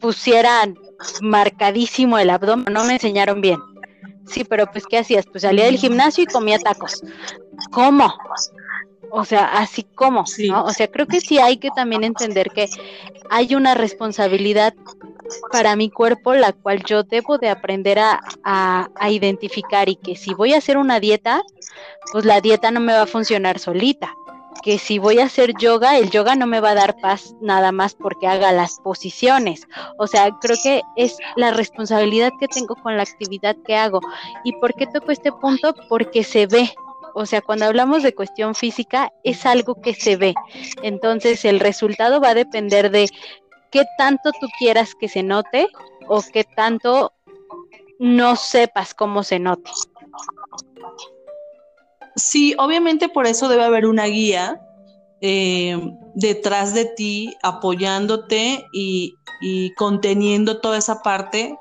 [0.00, 0.78] pusieran
[1.20, 3.58] marcadísimo el abdomen, no me enseñaron bien.
[4.26, 5.26] Sí, pero pues ¿qué hacías?
[5.26, 7.02] Pues salía del gimnasio y comía tacos.
[7.70, 8.12] ¿Cómo?
[9.10, 12.68] O sea, así como, O sea, creo que sí hay que también entender que
[13.30, 14.74] hay una responsabilidad
[15.50, 20.34] para mi cuerpo, la cual yo debo de aprender a, a, identificar y que si
[20.34, 21.42] voy a hacer una dieta,
[22.12, 24.14] pues la dieta no me va a funcionar solita
[24.62, 27.72] que si voy a hacer yoga, el yoga no me va a dar paz nada
[27.72, 29.66] más porque haga las posiciones.
[29.98, 34.00] O sea, creo que es la responsabilidad que tengo con la actividad que hago.
[34.44, 35.74] ¿Y por qué toco este punto?
[35.88, 36.72] Porque se ve.
[37.14, 40.34] O sea, cuando hablamos de cuestión física, es algo que se ve.
[40.82, 43.08] Entonces, el resultado va a depender de
[43.70, 45.68] qué tanto tú quieras que se note
[46.08, 47.12] o qué tanto
[47.98, 49.70] no sepas cómo se note.
[52.16, 54.58] Sí, obviamente por eso debe haber una guía
[55.20, 55.78] eh,
[56.14, 59.14] detrás de ti, apoyándote y,
[59.76, 61.58] conteniendo toda esa parte.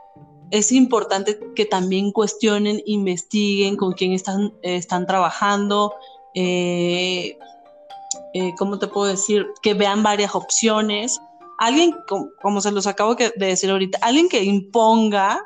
[0.52, 5.94] Es importante que también cuestionen, investiguen con quién están, trabajando,
[6.36, 7.38] eh,
[8.34, 9.46] eh, ¿cómo te puedo decir?
[9.62, 11.20] Que vean varias opciones.
[11.58, 11.96] Alguien,
[12.42, 15.42] como, se los acabo de decir ahorita, alguien que imponga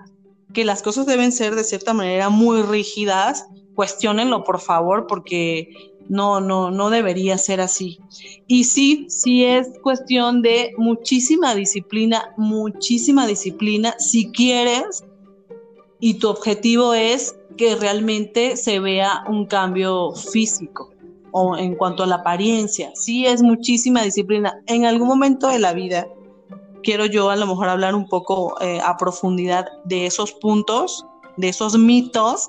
[0.54, 3.46] que las cosas deben ser de cierta manera muy rígidas,
[3.80, 5.70] cuestionenlo por favor, porque
[6.10, 7.98] no, no, no debería ser así.
[8.46, 15.06] Y sí, sí es cuestión de muchísima disciplina, muchísima disciplina, si quieres
[16.02, 20.90] y tu objetivo es que realmente se vea un cambio físico
[21.32, 22.92] o en cuanto a la apariencia.
[22.96, 24.62] Sí es muchísima disciplina.
[24.68, 26.06] En algún momento de la vida
[26.84, 31.06] quiero yo a lo mejor hablar un poco eh, a profundidad de esos puntos,
[31.38, 32.46] de esos mitos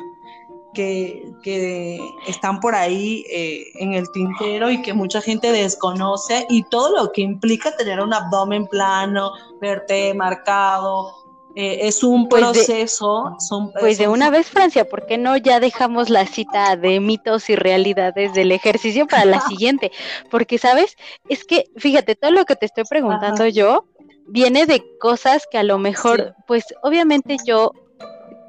[0.74, 6.96] que, están por ahí eh, en el tintero y que mucha gente desconoce y todo
[6.96, 11.14] lo que implica tener un abdomen plano, verte marcado.
[11.56, 13.36] Eh, es un pues proceso.
[13.80, 17.56] pues de una vez, Francia, ¿por qué no ya dejamos la cita de mitos y
[17.56, 19.90] realidades del ejercicio para la siguiente?
[20.30, 20.96] Porque, ¿sabes?
[21.28, 23.84] Es que, fíjate, todo lo que te estoy preguntando yo
[24.28, 27.72] viene de cosas que a lo mejor, pues obviamente yo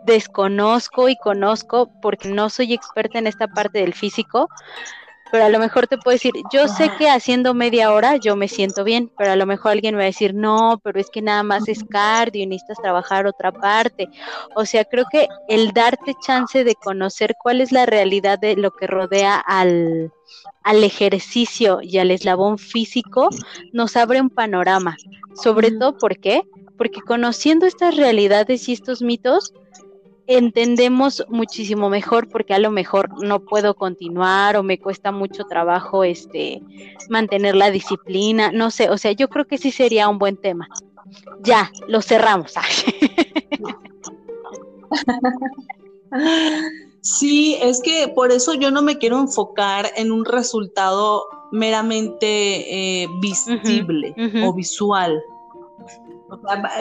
[0.06, 4.50] desconozco y conozco porque no soy experta en esta parte del físico,
[5.32, 8.50] pero a lo mejor te puedo decir, yo sé que haciendo media hora yo me
[8.50, 11.22] siento bien, pero a lo mejor alguien me va a decir, no, pero es que
[11.22, 14.10] nada más es cardio y necesitas trabajar otra parte.
[14.56, 18.72] O sea, creo que el darte chance de conocer cuál es la realidad de lo
[18.72, 20.12] que rodea al,
[20.64, 23.30] al ejercicio y al eslabón físico
[23.72, 24.98] nos abre un panorama.
[25.42, 26.44] Sobre todo, ¿por qué?
[26.78, 29.54] Porque conociendo estas realidades y estos mitos,
[30.28, 36.04] entendemos muchísimo mejor porque a lo mejor no puedo continuar o me cuesta mucho trabajo
[36.04, 36.62] este
[37.10, 40.68] mantener la disciplina, no sé, o sea, yo creo que sí sería un buen tema.
[41.42, 42.54] Ya, lo cerramos.
[47.04, 53.08] Sí, es que por eso yo no me quiero enfocar en un resultado meramente eh,
[53.20, 54.14] visible
[54.46, 55.20] o visual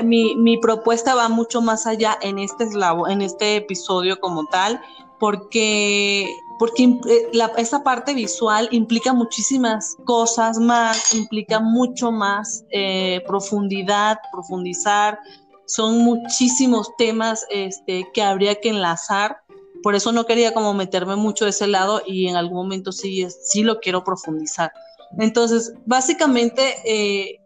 [0.04, 2.68] mi, propuesta va mucho más allá en este,
[3.08, 4.80] en este episodio como tal,
[5.18, 6.28] porque,
[6.58, 15.18] porque eh, esa parte visual implica muchísimas cosas más, implica mucho más eh, profundidad, profundizar.
[15.66, 19.38] Son muchísimos temas este, que habría que enlazar.
[19.82, 23.26] Por eso no quería como meterme mucho de ese lado y en algún momento sí,
[23.30, 24.72] sí lo quiero profundizar.
[25.18, 27.39] Entonces, básicamente, eh,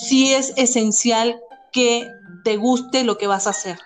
[0.00, 1.40] sí es esencial
[1.72, 2.08] que
[2.44, 3.78] te guste lo que vas a hacer.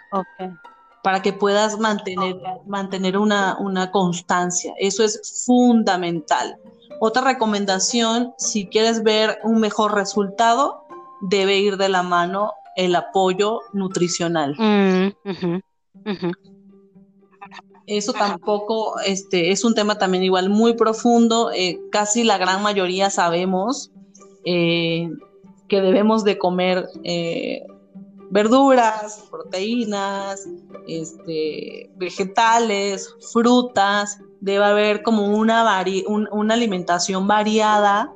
[1.03, 2.37] Para que puedas mantener,
[2.67, 4.75] mantener una, una constancia.
[4.79, 6.59] Eso es fundamental.
[7.01, 10.87] Otra recomendación, si quieres ver un mejor resultado,
[11.21, 14.55] debe ir de la mano el apoyo nutricional.
[14.59, 15.59] Mm,
[17.87, 21.51] Eso tampoco este, es un tema también igual muy profundo.
[21.53, 23.93] Eh, casi la gran mayoría sabemos
[24.45, 25.11] eh,
[25.69, 27.67] que debemos de comer eh,
[28.31, 30.47] verduras, proteínas,
[30.87, 35.85] este, vegetales, frutas, debe haber como una,
[36.31, 38.13] una alimentación variada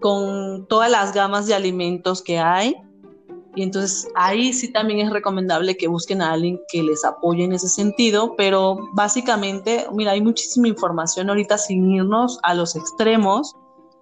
[0.00, 2.76] con todas las gamas de alimentos que hay.
[3.56, 7.52] Y entonces ahí sí también es recomendable que busquen a alguien que les apoye en
[7.52, 13.56] ese sentido, pero básicamente, mira, hay muchísima información ahorita sin irnos a los extremos,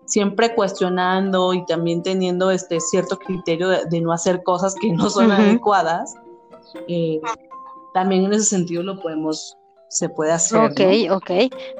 [0.08, 5.30] siempre cuestionando y también teniendo este cierto criterio de, no hacer cosas que no son
[5.30, 6.14] adecuadas,
[6.88, 7.20] eh,
[7.94, 9.56] también en ese sentido lo podemos,
[9.88, 10.58] se puede hacer.
[10.58, 10.80] Ok,
[11.12, 11.30] ok.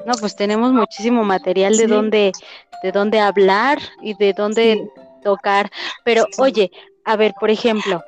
[0.05, 2.31] No, pues tenemos muchísimo material de dónde,
[2.83, 4.89] de dónde hablar y de dónde
[5.23, 5.71] tocar.
[6.05, 6.71] Pero oye,
[7.05, 8.03] a ver, por ejemplo,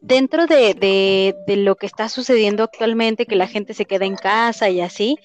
[0.00, 4.80] dentro de, lo que está sucediendo actualmente, que la gente se queda en casa y
[4.80, 5.18] así,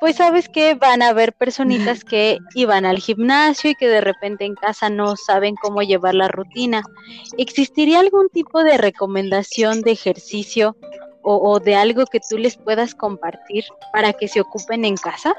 [0.00, 4.44] pues sabes que van a haber personitas que iban al gimnasio y que de repente
[4.44, 6.82] en casa no saben cómo llevar la rutina.
[7.38, 10.76] ¿Existiría algún tipo de recomendación de ejercicio
[11.22, 15.34] o, o de algo que tú les puedas compartir para que se ocupen en casa?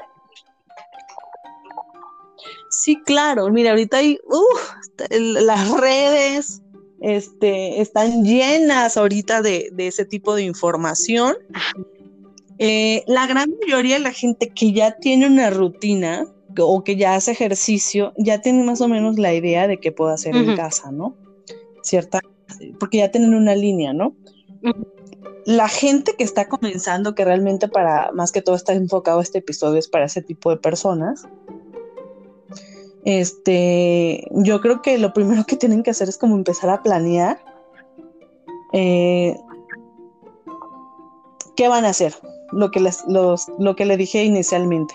[2.70, 3.48] Sí, claro.
[3.50, 4.18] Mira, ahorita hay
[5.10, 6.62] las redes,
[7.00, 11.34] este, están llenas ahorita de, ese tipo de información.
[12.58, 16.26] Eh, la gran mayoría de la gente que ya tiene una rutina
[16.58, 20.14] o que ya hace ejercicio, ya tiene más o menos la idea de qué puede
[20.14, 21.14] hacer en casa, ¿no?
[21.82, 22.20] Cierta,
[22.80, 24.14] porque ya tienen una línea, ¿no?
[25.44, 29.78] La gente que está comenzando, que realmente para, más que todo está enfocado este episodio,
[29.78, 31.28] es para ese tipo de personas,
[33.06, 37.38] este, yo creo que lo primero que tienen que hacer es como empezar a planear
[38.72, 39.36] eh,
[41.54, 42.14] qué van a hacer,
[42.50, 44.92] lo que, les, lo que le dije inicialmente.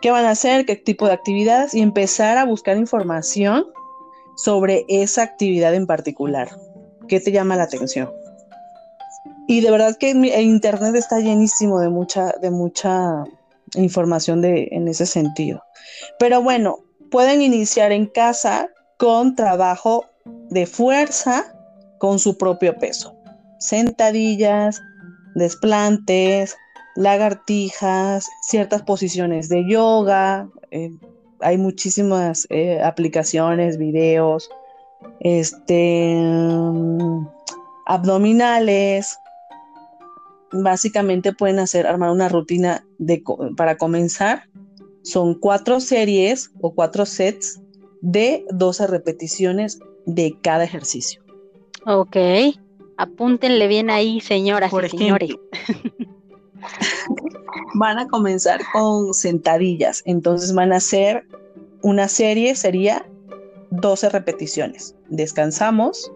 [0.00, 0.66] ¿Qué van a hacer?
[0.66, 1.74] ¿Qué tipo de actividades?
[1.74, 3.66] Y empezar a buscar información
[4.36, 6.48] sobre esa actividad en particular.
[7.08, 8.08] ¿Qué te llama la atención?
[9.48, 13.24] Y de verdad que Internet está llenísimo de mucha, de mucha
[13.74, 15.64] información de, en ese sentido.
[16.20, 20.06] Pero bueno, pueden iniciar en casa con trabajo
[20.50, 21.54] de fuerza
[21.98, 23.14] con su propio peso.
[23.58, 24.80] Sentadillas,
[25.34, 26.56] desplantes,
[26.96, 30.48] lagartijas, ciertas posiciones de yoga.
[30.70, 30.90] Eh,
[31.40, 34.50] hay muchísimas eh, aplicaciones, videos,
[35.20, 36.16] este,
[37.86, 39.18] abdominales,
[40.52, 43.22] básicamente pueden hacer, armar una rutina de,
[43.56, 44.47] para comenzar.
[45.08, 47.62] Son cuatro series o cuatro sets
[48.02, 51.22] de 12 repeticiones de cada ejercicio.
[51.86, 52.14] Ok,
[52.98, 55.30] apúntenle bien ahí, señoras y señores.
[57.74, 61.26] van a comenzar con sentadillas, entonces van a hacer
[61.80, 63.08] una serie, sería
[63.70, 64.94] 12 repeticiones.
[65.08, 66.12] Descansamos,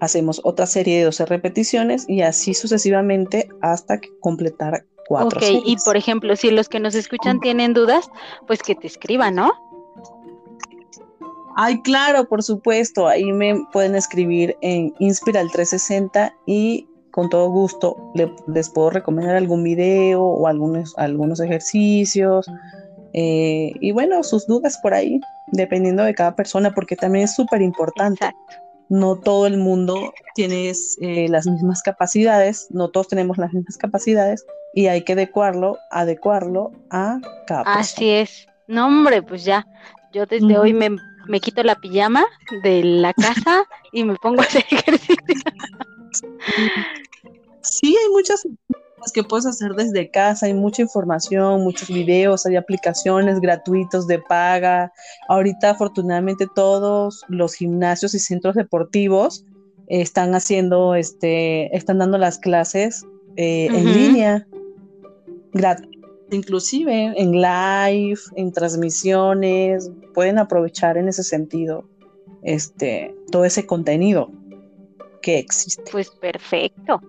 [0.00, 5.38] hacemos otra serie de 12 repeticiones y así sucesivamente hasta completar cuatro.
[5.38, 8.08] Ok, y por ejemplo, si los que nos escuchan tienen dudas,
[8.46, 9.52] pues que te escriban, ¿no?
[11.58, 13.08] Ay, claro, por supuesto.
[13.08, 17.96] Ahí me pueden escribir en Inspiral 360 y con todo gusto
[18.46, 22.46] les puedo recomendar algún video o algunos, algunos ejercicios.
[23.14, 25.18] Eh, y bueno, sus dudas por ahí,
[25.52, 28.30] dependiendo de cada persona, porque también es súper importante.
[28.90, 34.44] No todo el mundo tiene eh, las mismas capacidades, no todos tenemos las mismas capacidades
[34.76, 37.18] y hay que adecuarlo, adecuarlo a
[37.48, 37.80] cada persona.
[37.80, 38.46] Así es.
[38.68, 39.66] No, hombre, pues ya,
[40.12, 40.96] yo desde hoy me
[41.28, 42.24] me quito la pijama
[42.62, 45.16] de la casa y me pongo a hacer ejercicio.
[47.62, 48.42] Sí, hay muchas
[48.96, 54.18] cosas que puedes hacer desde casa, hay mucha información, muchos videos, hay aplicaciones gratuitos de
[54.20, 54.92] paga.
[55.28, 59.44] Ahorita afortunadamente todos los gimnasios y centros deportivos
[59.88, 63.04] están haciendo, este, están dando las clases
[63.36, 64.46] eh, en línea,
[66.30, 71.88] inclusive en live, en transmisiones, pueden aprovechar en ese sentido
[72.42, 74.30] este, todo ese contenido
[75.22, 75.82] que existe.
[75.90, 77.00] Pues perfecto.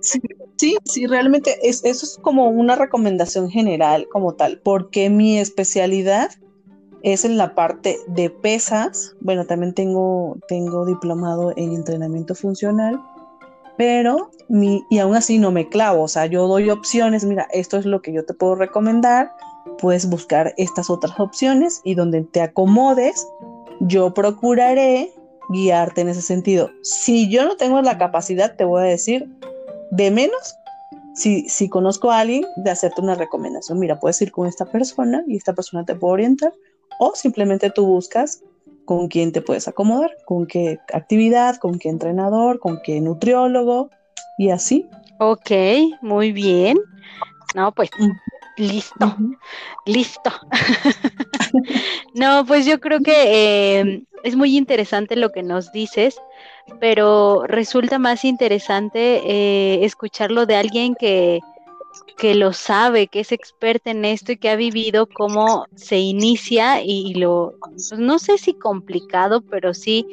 [0.00, 6.30] Sí, sí, realmente es, eso es como una recomendación general como tal, porque mi especialidad
[7.02, 9.14] es en la parte de pesas.
[9.20, 13.00] Bueno, también tengo, tengo diplomado en entrenamiento funcional
[13.76, 17.84] pero y aún así no me clavo, o sea, yo doy opciones, mira, esto es
[17.84, 19.32] lo que yo te puedo recomendar,
[19.78, 23.26] puedes buscar estas otras opciones y donde te acomodes,
[23.80, 25.12] yo procuraré
[25.50, 26.70] guiarte en ese sentido.
[26.82, 29.28] Si yo no tengo la capacidad, te voy a decir,
[29.90, 30.56] de menos,
[31.14, 35.24] si, si conozco a alguien, de hacerte una recomendación, mira, puedes ir con esta persona
[35.26, 36.52] y esta persona te puede orientar,
[36.98, 38.42] o simplemente tú buscas
[38.86, 43.90] con quién te puedes acomodar, con qué actividad, con qué entrenador, con qué nutriólogo
[44.38, 44.88] y así.
[45.18, 45.50] Ok,
[46.00, 46.78] muy bien.
[47.54, 47.90] No, pues
[48.56, 49.16] listo,
[49.84, 50.30] listo.
[52.14, 56.16] no, pues yo creo que eh, es muy interesante lo que nos dices,
[56.80, 61.40] pero resulta más interesante eh, escucharlo de alguien que,
[62.16, 66.82] que lo sabe, que es experta en esto y que ha vivido cómo se inicia
[66.82, 70.06] y, lo, pues, no sé si complicado, pero sí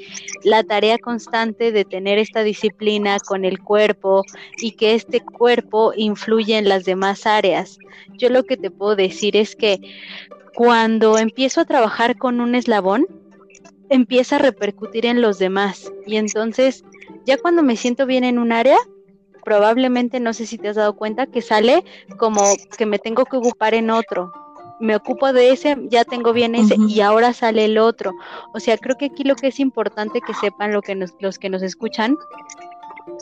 [0.43, 4.23] la tarea constante de tener esta disciplina con el cuerpo
[4.57, 7.77] y que este cuerpo influye en las demás áreas.
[8.17, 9.79] Yo lo que te puedo decir es que
[10.55, 13.07] cuando empiezo a trabajar con un eslabón,
[13.89, 16.83] empieza a repercutir en los demás y entonces
[17.25, 18.77] ya cuando me siento bien en un área,
[19.43, 21.83] probablemente no sé si te has dado cuenta que sale
[22.17, 22.41] como
[22.77, 24.31] que me tengo que ocupar en otro.
[24.79, 28.11] Me ocupo de ese, ya tengo bien ese y ahora sale el otro.
[28.53, 31.49] O sea, creo que aquí lo que es importante que sepan lo que los que
[31.49, 32.17] nos escuchan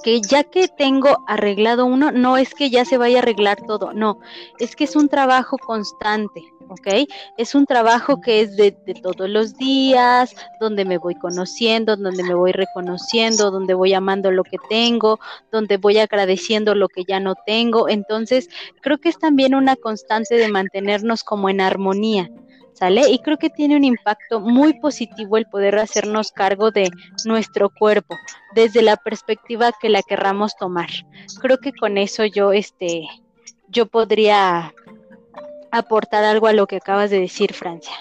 [0.03, 3.93] que ya que tengo arreglado uno, no es que ya se vaya a arreglar todo,
[3.93, 4.19] no,
[4.59, 7.09] es que es un trabajo constante, ¿ok?
[7.37, 12.33] Es un trabajo que es de, todos los días, donde me voy conociendo, donde me
[12.33, 15.19] voy reconociendo, donde voy amando lo que tengo,
[15.51, 17.89] donde voy agradeciendo lo que ya no tengo.
[17.89, 18.49] Entonces,
[18.81, 22.31] creo que es también una constante de mantenernos como en armonía.
[22.73, 23.11] ¿Sale?
[23.11, 26.89] Y creo que tiene un impacto muy positivo el poder hacernos cargo de
[27.25, 28.17] nuestro cuerpo
[28.55, 30.89] desde la perspectiva que la querramos tomar.
[31.41, 33.07] Creo que con eso yo, este,
[33.67, 34.73] yo podría
[35.71, 37.93] aportar algo a lo que acabas de decir, Francia.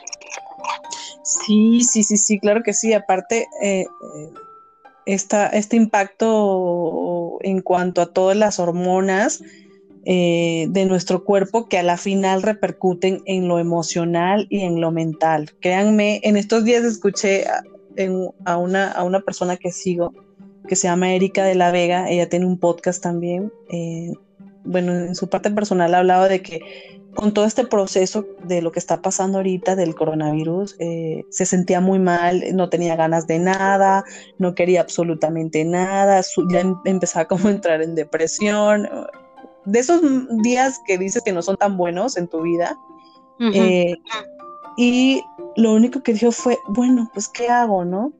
[1.22, 2.92] Sí, sí, sí, sí, claro que sí.
[2.92, 4.30] Aparte, eh, eh
[5.06, 9.42] este impacto en cuanto a todas las hormonas
[10.04, 14.92] eh, de nuestro cuerpo que a la final repercuten en lo emocional y en lo
[14.92, 15.50] mental.
[15.60, 17.44] Créanme, en estos días escuché
[18.44, 20.12] a, una, a una persona que sigo,
[20.68, 23.52] que se llama Erika de la Vega, ella tiene un podcast también.
[24.64, 26.60] Bueno, en su parte personal hablaba de que
[27.14, 31.80] con todo este proceso de lo que está pasando ahorita del coronavirus, eh, se sentía
[31.80, 34.04] muy mal, no tenía ganas de nada,
[34.38, 38.88] no quería absolutamente nada, ya em, empezaba como a entrar en depresión.
[39.64, 40.00] De esos
[40.42, 42.76] días que dices que no son tan buenos en tu vida.
[43.54, 43.96] Eh,
[44.76, 45.22] y
[45.56, 48.12] lo único que dijo fue, bueno, pues ¿qué hago, no?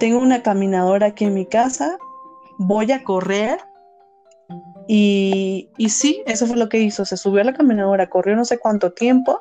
[0.00, 1.96] Tengo una caminadora aquí en mi casa,
[2.58, 3.58] voy a correr
[4.88, 7.04] Y, sí, eso fue lo que hizo.
[7.04, 9.40] Se subió a la caminadora, corrió no sé cuánto tiempo,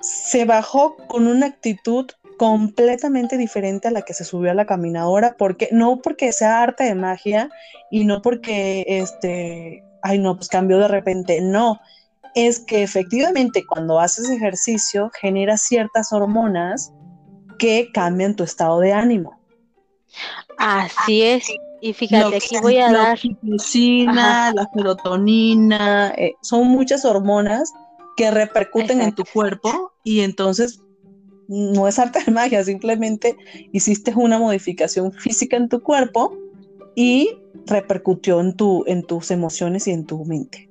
[0.00, 5.34] se bajó con una actitud completamente diferente a la que se subió a la caminadora,
[5.36, 7.50] porque no porque sea arte de magia
[7.90, 11.78] y no porque este, ay no, pues cambió de repente, no,
[12.34, 16.92] es que efectivamente cuando haces ejercicio genera ciertas hormonas
[17.58, 19.38] que cambian tu estado de ánimo.
[20.56, 21.44] Así es.
[21.80, 23.18] Y fíjate, aquí voy a dar.
[23.42, 27.72] La la serotonina, eh, son muchas hormonas
[28.16, 30.82] que repercuten en tu cuerpo y entonces
[31.48, 33.36] no es arte de magia, simplemente
[33.72, 36.36] hiciste una modificación física en tu cuerpo
[36.94, 37.30] y
[37.66, 40.68] repercutió en, tu, en tus emociones y en tu mente.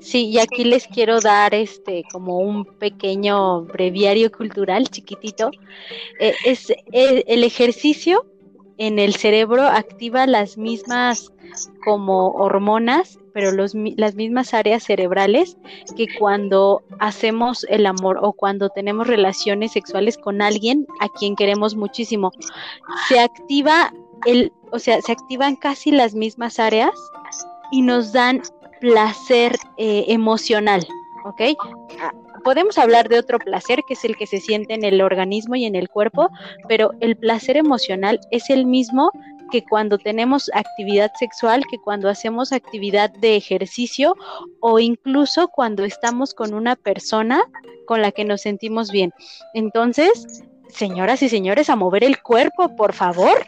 [0.00, 5.50] Sí, y aquí les quiero dar este como un pequeño breviario cultural chiquitito.
[6.18, 8.24] Eh, es eh, el ejercicio
[8.78, 11.32] en el cerebro activa las mismas
[11.84, 15.56] como hormonas, pero los, las mismas áreas cerebrales
[15.96, 21.76] que cuando hacemos el amor o cuando tenemos relaciones sexuales con alguien a quien queremos
[21.76, 22.32] muchísimo.
[23.08, 23.92] Se activa
[24.24, 26.92] el, o sea, se activan casi las mismas áreas
[27.70, 28.42] y nos dan
[28.80, 30.86] placer eh, emocional,
[31.24, 31.40] ¿ok?
[32.46, 35.64] Podemos hablar de otro placer que es el que se siente en el organismo y
[35.64, 36.30] en el cuerpo,
[36.68, 39.10] pero el placer emocional es el mismo
[39.50, 44.14] que cuando tenemos actividad sexual, que cuando hacemos actividad de ejercicio
[44.60, 47.42] o incluso cuando estamos con una persona
[47.84, 49.12] con la que nos sentimos bien.
[49.52, 53.44] Entonces, señoras y señores, a mover el cuerpo, por favor.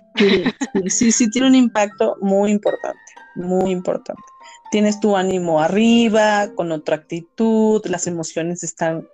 [0.89, 2.99] Sí, sí, tiene un impacto muy importante,
[3.37, 4.25] muy importante
[4.71, 9.09] tienes tu ánimo arriba, con otra actitud, las emociones están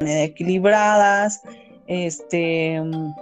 [0.00, 1.42] equilibradas,
[1.86, 3.12] este, mm,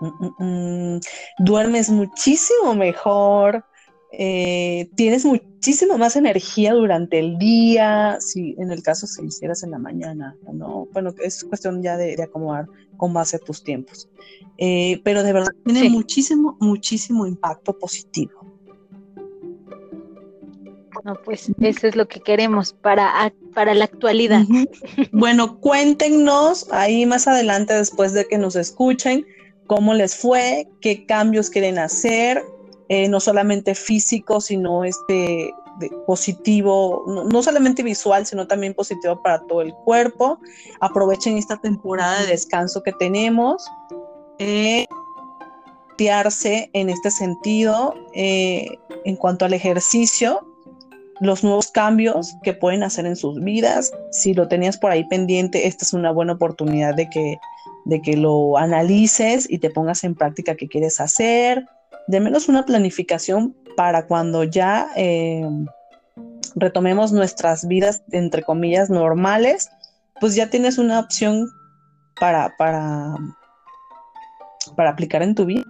[0.00, 1.00] mm, mm,
[1.38, 3.64] duermes muchísimo mejor,
[4.12, 9.62] eh, tienes muchísimo más energía durante el día, si en el caso si lo hicieras
[9.64, 10.86] en la mañana, ¿no?
[10.92, 14.08] Bueno, es cuestión ya de, acomodar con base a tus tiempos.
[14.56, 18.53] Eh, pero de verdad tiene muchísimo, muchísimo impacto positivo.
[21.04, 24.42] No, pues eso es lo que queremos para, para la actualidad.
[25.12, 29.26] Bueno, cuéntenos ahí más adelante, después de que nos escuchen,
[29.66, 32.42] cómo les fue, qué cambios quieren hacer,
[32.88, 35.52] eh, no solamente físico, sino este
[36.06, 40.38] positivo, no, solamente visual, sino también positivo para todo el cuerpo.
[40.80, 43.66] Aprovechen esta temporada de descanso que tenemos.
[44.38, 44.86] Eh,
[45.96, 48.66] en este sentido eh,
[49.04, 50.53] en cuanto al ejercicio
[51.20, 53.92] los nuevos cambios que pueden hacer en sus vidas.
[54.10, 57.38] Si lo tenías por ahí pendiente, esta es una buena oportunidad de que,
[57.84, 61.66] de que lo analices y te pongas en práctica qué quieres hacer.
[62.08, 65.48] De menos una planificación para cuando ya eh,
[66.54, 69.70] retomemos nuestras vidas, entre comillas, normales,
[70.20, 71.48] pues ya tienes una opción
[72.20, 73.16] para, para,
[74.76, 75.64] para aplicar en tu vida.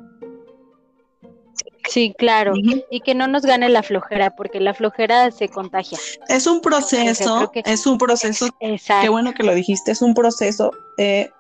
[1.89, 2.55] Sí, claro,
[2.91, 5.99] y que no nos gane la flojera, porque la flojera se contagia.
[6.29, 11.31] Es un proceso, es un proceso, qué bueno que lo dijiste, es un proceso eh,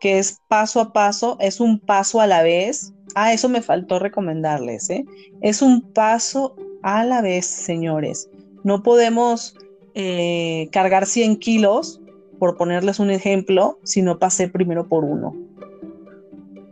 [0.00, 2.92] que es paso a paso, es un paso a la vez.
[3.14, 5.04] Ah, eso me faltó recomendarles, ¿eh?
[5.40, 8.30] Es un paso a la vez, señores.
[8.62, 9.56] No podemos
[9.94, 12.00] eh, cargar 100 kilos,
[12.38, 15.34] por ponerles un ejemplo, si no pasé primero por uno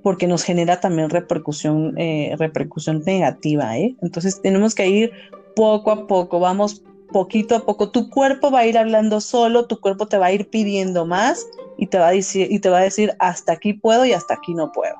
[0.02, 3.96] porque nos genera también repercusión, eh, repercusión negativa, ¿eh?
[4.02, 5.12] Entonces tenemos que ir
[5.54, 6.82] poco a poco, vamos
[7.12, 7.90] poquito a poco.
[7.90, 11.46] Tu cuerpo va a ir hablando solo, tu cuerpo te va a ir pidiendo más
[11.76, 14.34] y te va a decir, y te va a decir hasta aquí puedo y hasta
[14.34, 14.96] aquí no puedo.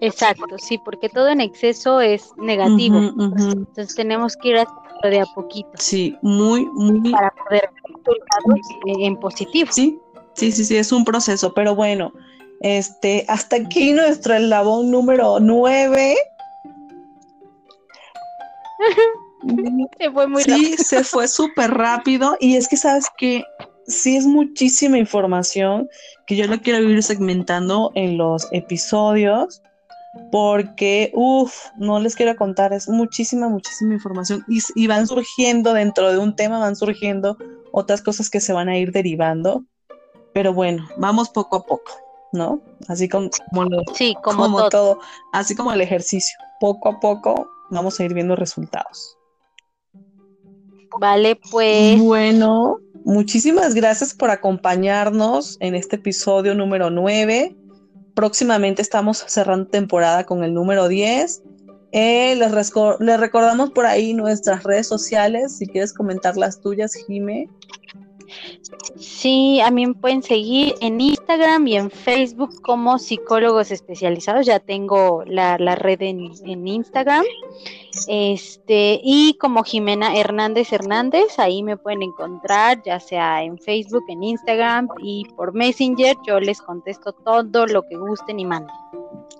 [0.00, 2.98] Exacto, sí, porque todo en exceso es negativo.
[2.98, 4.56] Entonces tenemos que ir
[5.02, 5.70] de a poquito.
[5.74, 7.10] Sí, muy, muy.
[7.10, 9.70] Para poder resultados en positivo.
[9.72, 9.98] Sí,
[10.38, 12.12] Sí, sí, sí, es un proceso, pero bueno,
[12.60, 16.16] este, hasta aquí nuestro eslabón número 9.
[19.98, 23.42] se fue muy sí, se fue súper rápido y es que sabes que
[23.88, 25.88] sí es muchísima información
[26.26, 29.60] que yo lo quiero ir segmentando en los episodios
[30.30, 36.12] porque, uff, no les quiero contar, es muchísima, muchísima información y, y, van surgiendo dentro
[36.12, 37.36] de un tema, van surgiendo
[37.72, 39.64] otras cosas que se van a ir derivando.
[40.38, 41.90] Pero bueno, vamos poco a poco,
[42.32, 42.60] ¿no?
[42.86, 43.28] Así como,
[43.92, 45.00] sí, como, todo.
[45.32, 49.18] así como el ejercicio, poco a poco vamos a ir viendo resultados.
[51.00, 51.98] Vale, pues.
[51.98, 57.56] Bueno, muchísimas gracias por acompañarnos en este episodio número 9.
[58.14, 61.42] Próximamente estamos cerrando temporada con el número 10
[61.90, 67.48] Eh, les, les, recordamos por ahí nuestras redes sociales, si quieres comentar las tuyas, Jime.
[68.96, 74.46] Sí, a mí me pueden seguir en Instagram y en Facebook como psicólogos especializados.
[74.46, 77.24] Ya tengo la, red en, en, Instagram.
[78.06, 84.22] Este, y como Jimena Hernández Hernández, ahí me pueden encontrar, ya sea en Facebook, en
[84.22, 86.16] Instagram y por Messenger.
[86.26, 88.74] Yo les contesto todo lo que gusten y manden.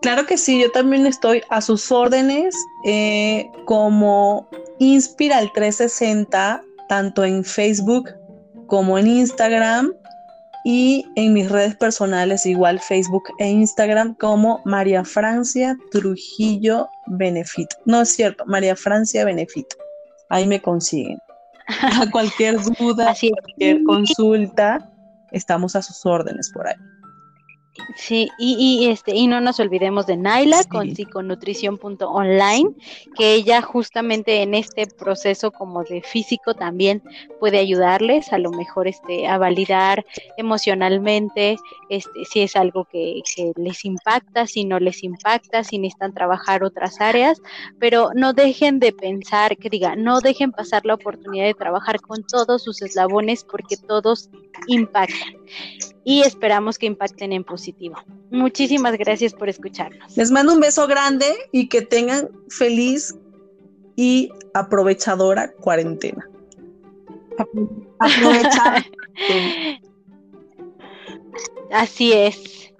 [0.00, 7.44] Claro que sí, yo también estoy a sus órdenes eh, como Inspiral 360, tanto en
[7.44, 8.10] Facebook
[8.68, 9.92] como en Instagram
[10.64, 17.68] y en mis redes personales, igual Facebook e Instagram, como María Francia Trujillo Benefit.
[17.86, 19.66] No es cierto, María Francia Benefit.
[20.28, 21.18] Ahí me consiguen.
[22.00, 24.90] A cualquier duda, cualquier consulta,
[25.32, 26.76] estamos a sus órdenes por ahí.
[27.96, 32.74] Sí, y, y, este, y no nos olvidemos de Naila con psiconutrición.online,
[33.16, 37.02] que ella justamente en este proceso como de físico también
[37.40, 40.04] puede ayudarles a lo mejor este, a validar
[40.36, 41.58] emocionalmente
[41.88, 46.64] este, si es algo que, que les impacta, si no les impacta, si necesitan trabajar
[46.64, 47.40] otras áreas,
[47.78, 52.22] pero no dejen de pensar, que diga, no dejen pasar la oportunidad de trabajar con
[52.24, 54.30] todos sus eslabones porque todos
[54.66, 55.37] impactan
[56.04, 57.96] y esperamos que impacten en positivo.
[58.30, 60.16] Muchísimas gracias por escucharnos.
[60.16, 63.14] Les mando un beso grande y que tengan feliz
[63.96, 66.28] y aprovechadora cuarentena.
[67.98, 68.84] Aprovechar.
[71.70, 72.72] Así es.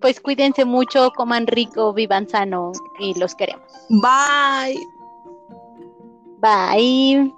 [0.00, 3.72] Pues cuídense mucho, coman rico, vivan sano y los queremos.
[3.88, 4.78] Bye.
[6.40, 7.32] Bye.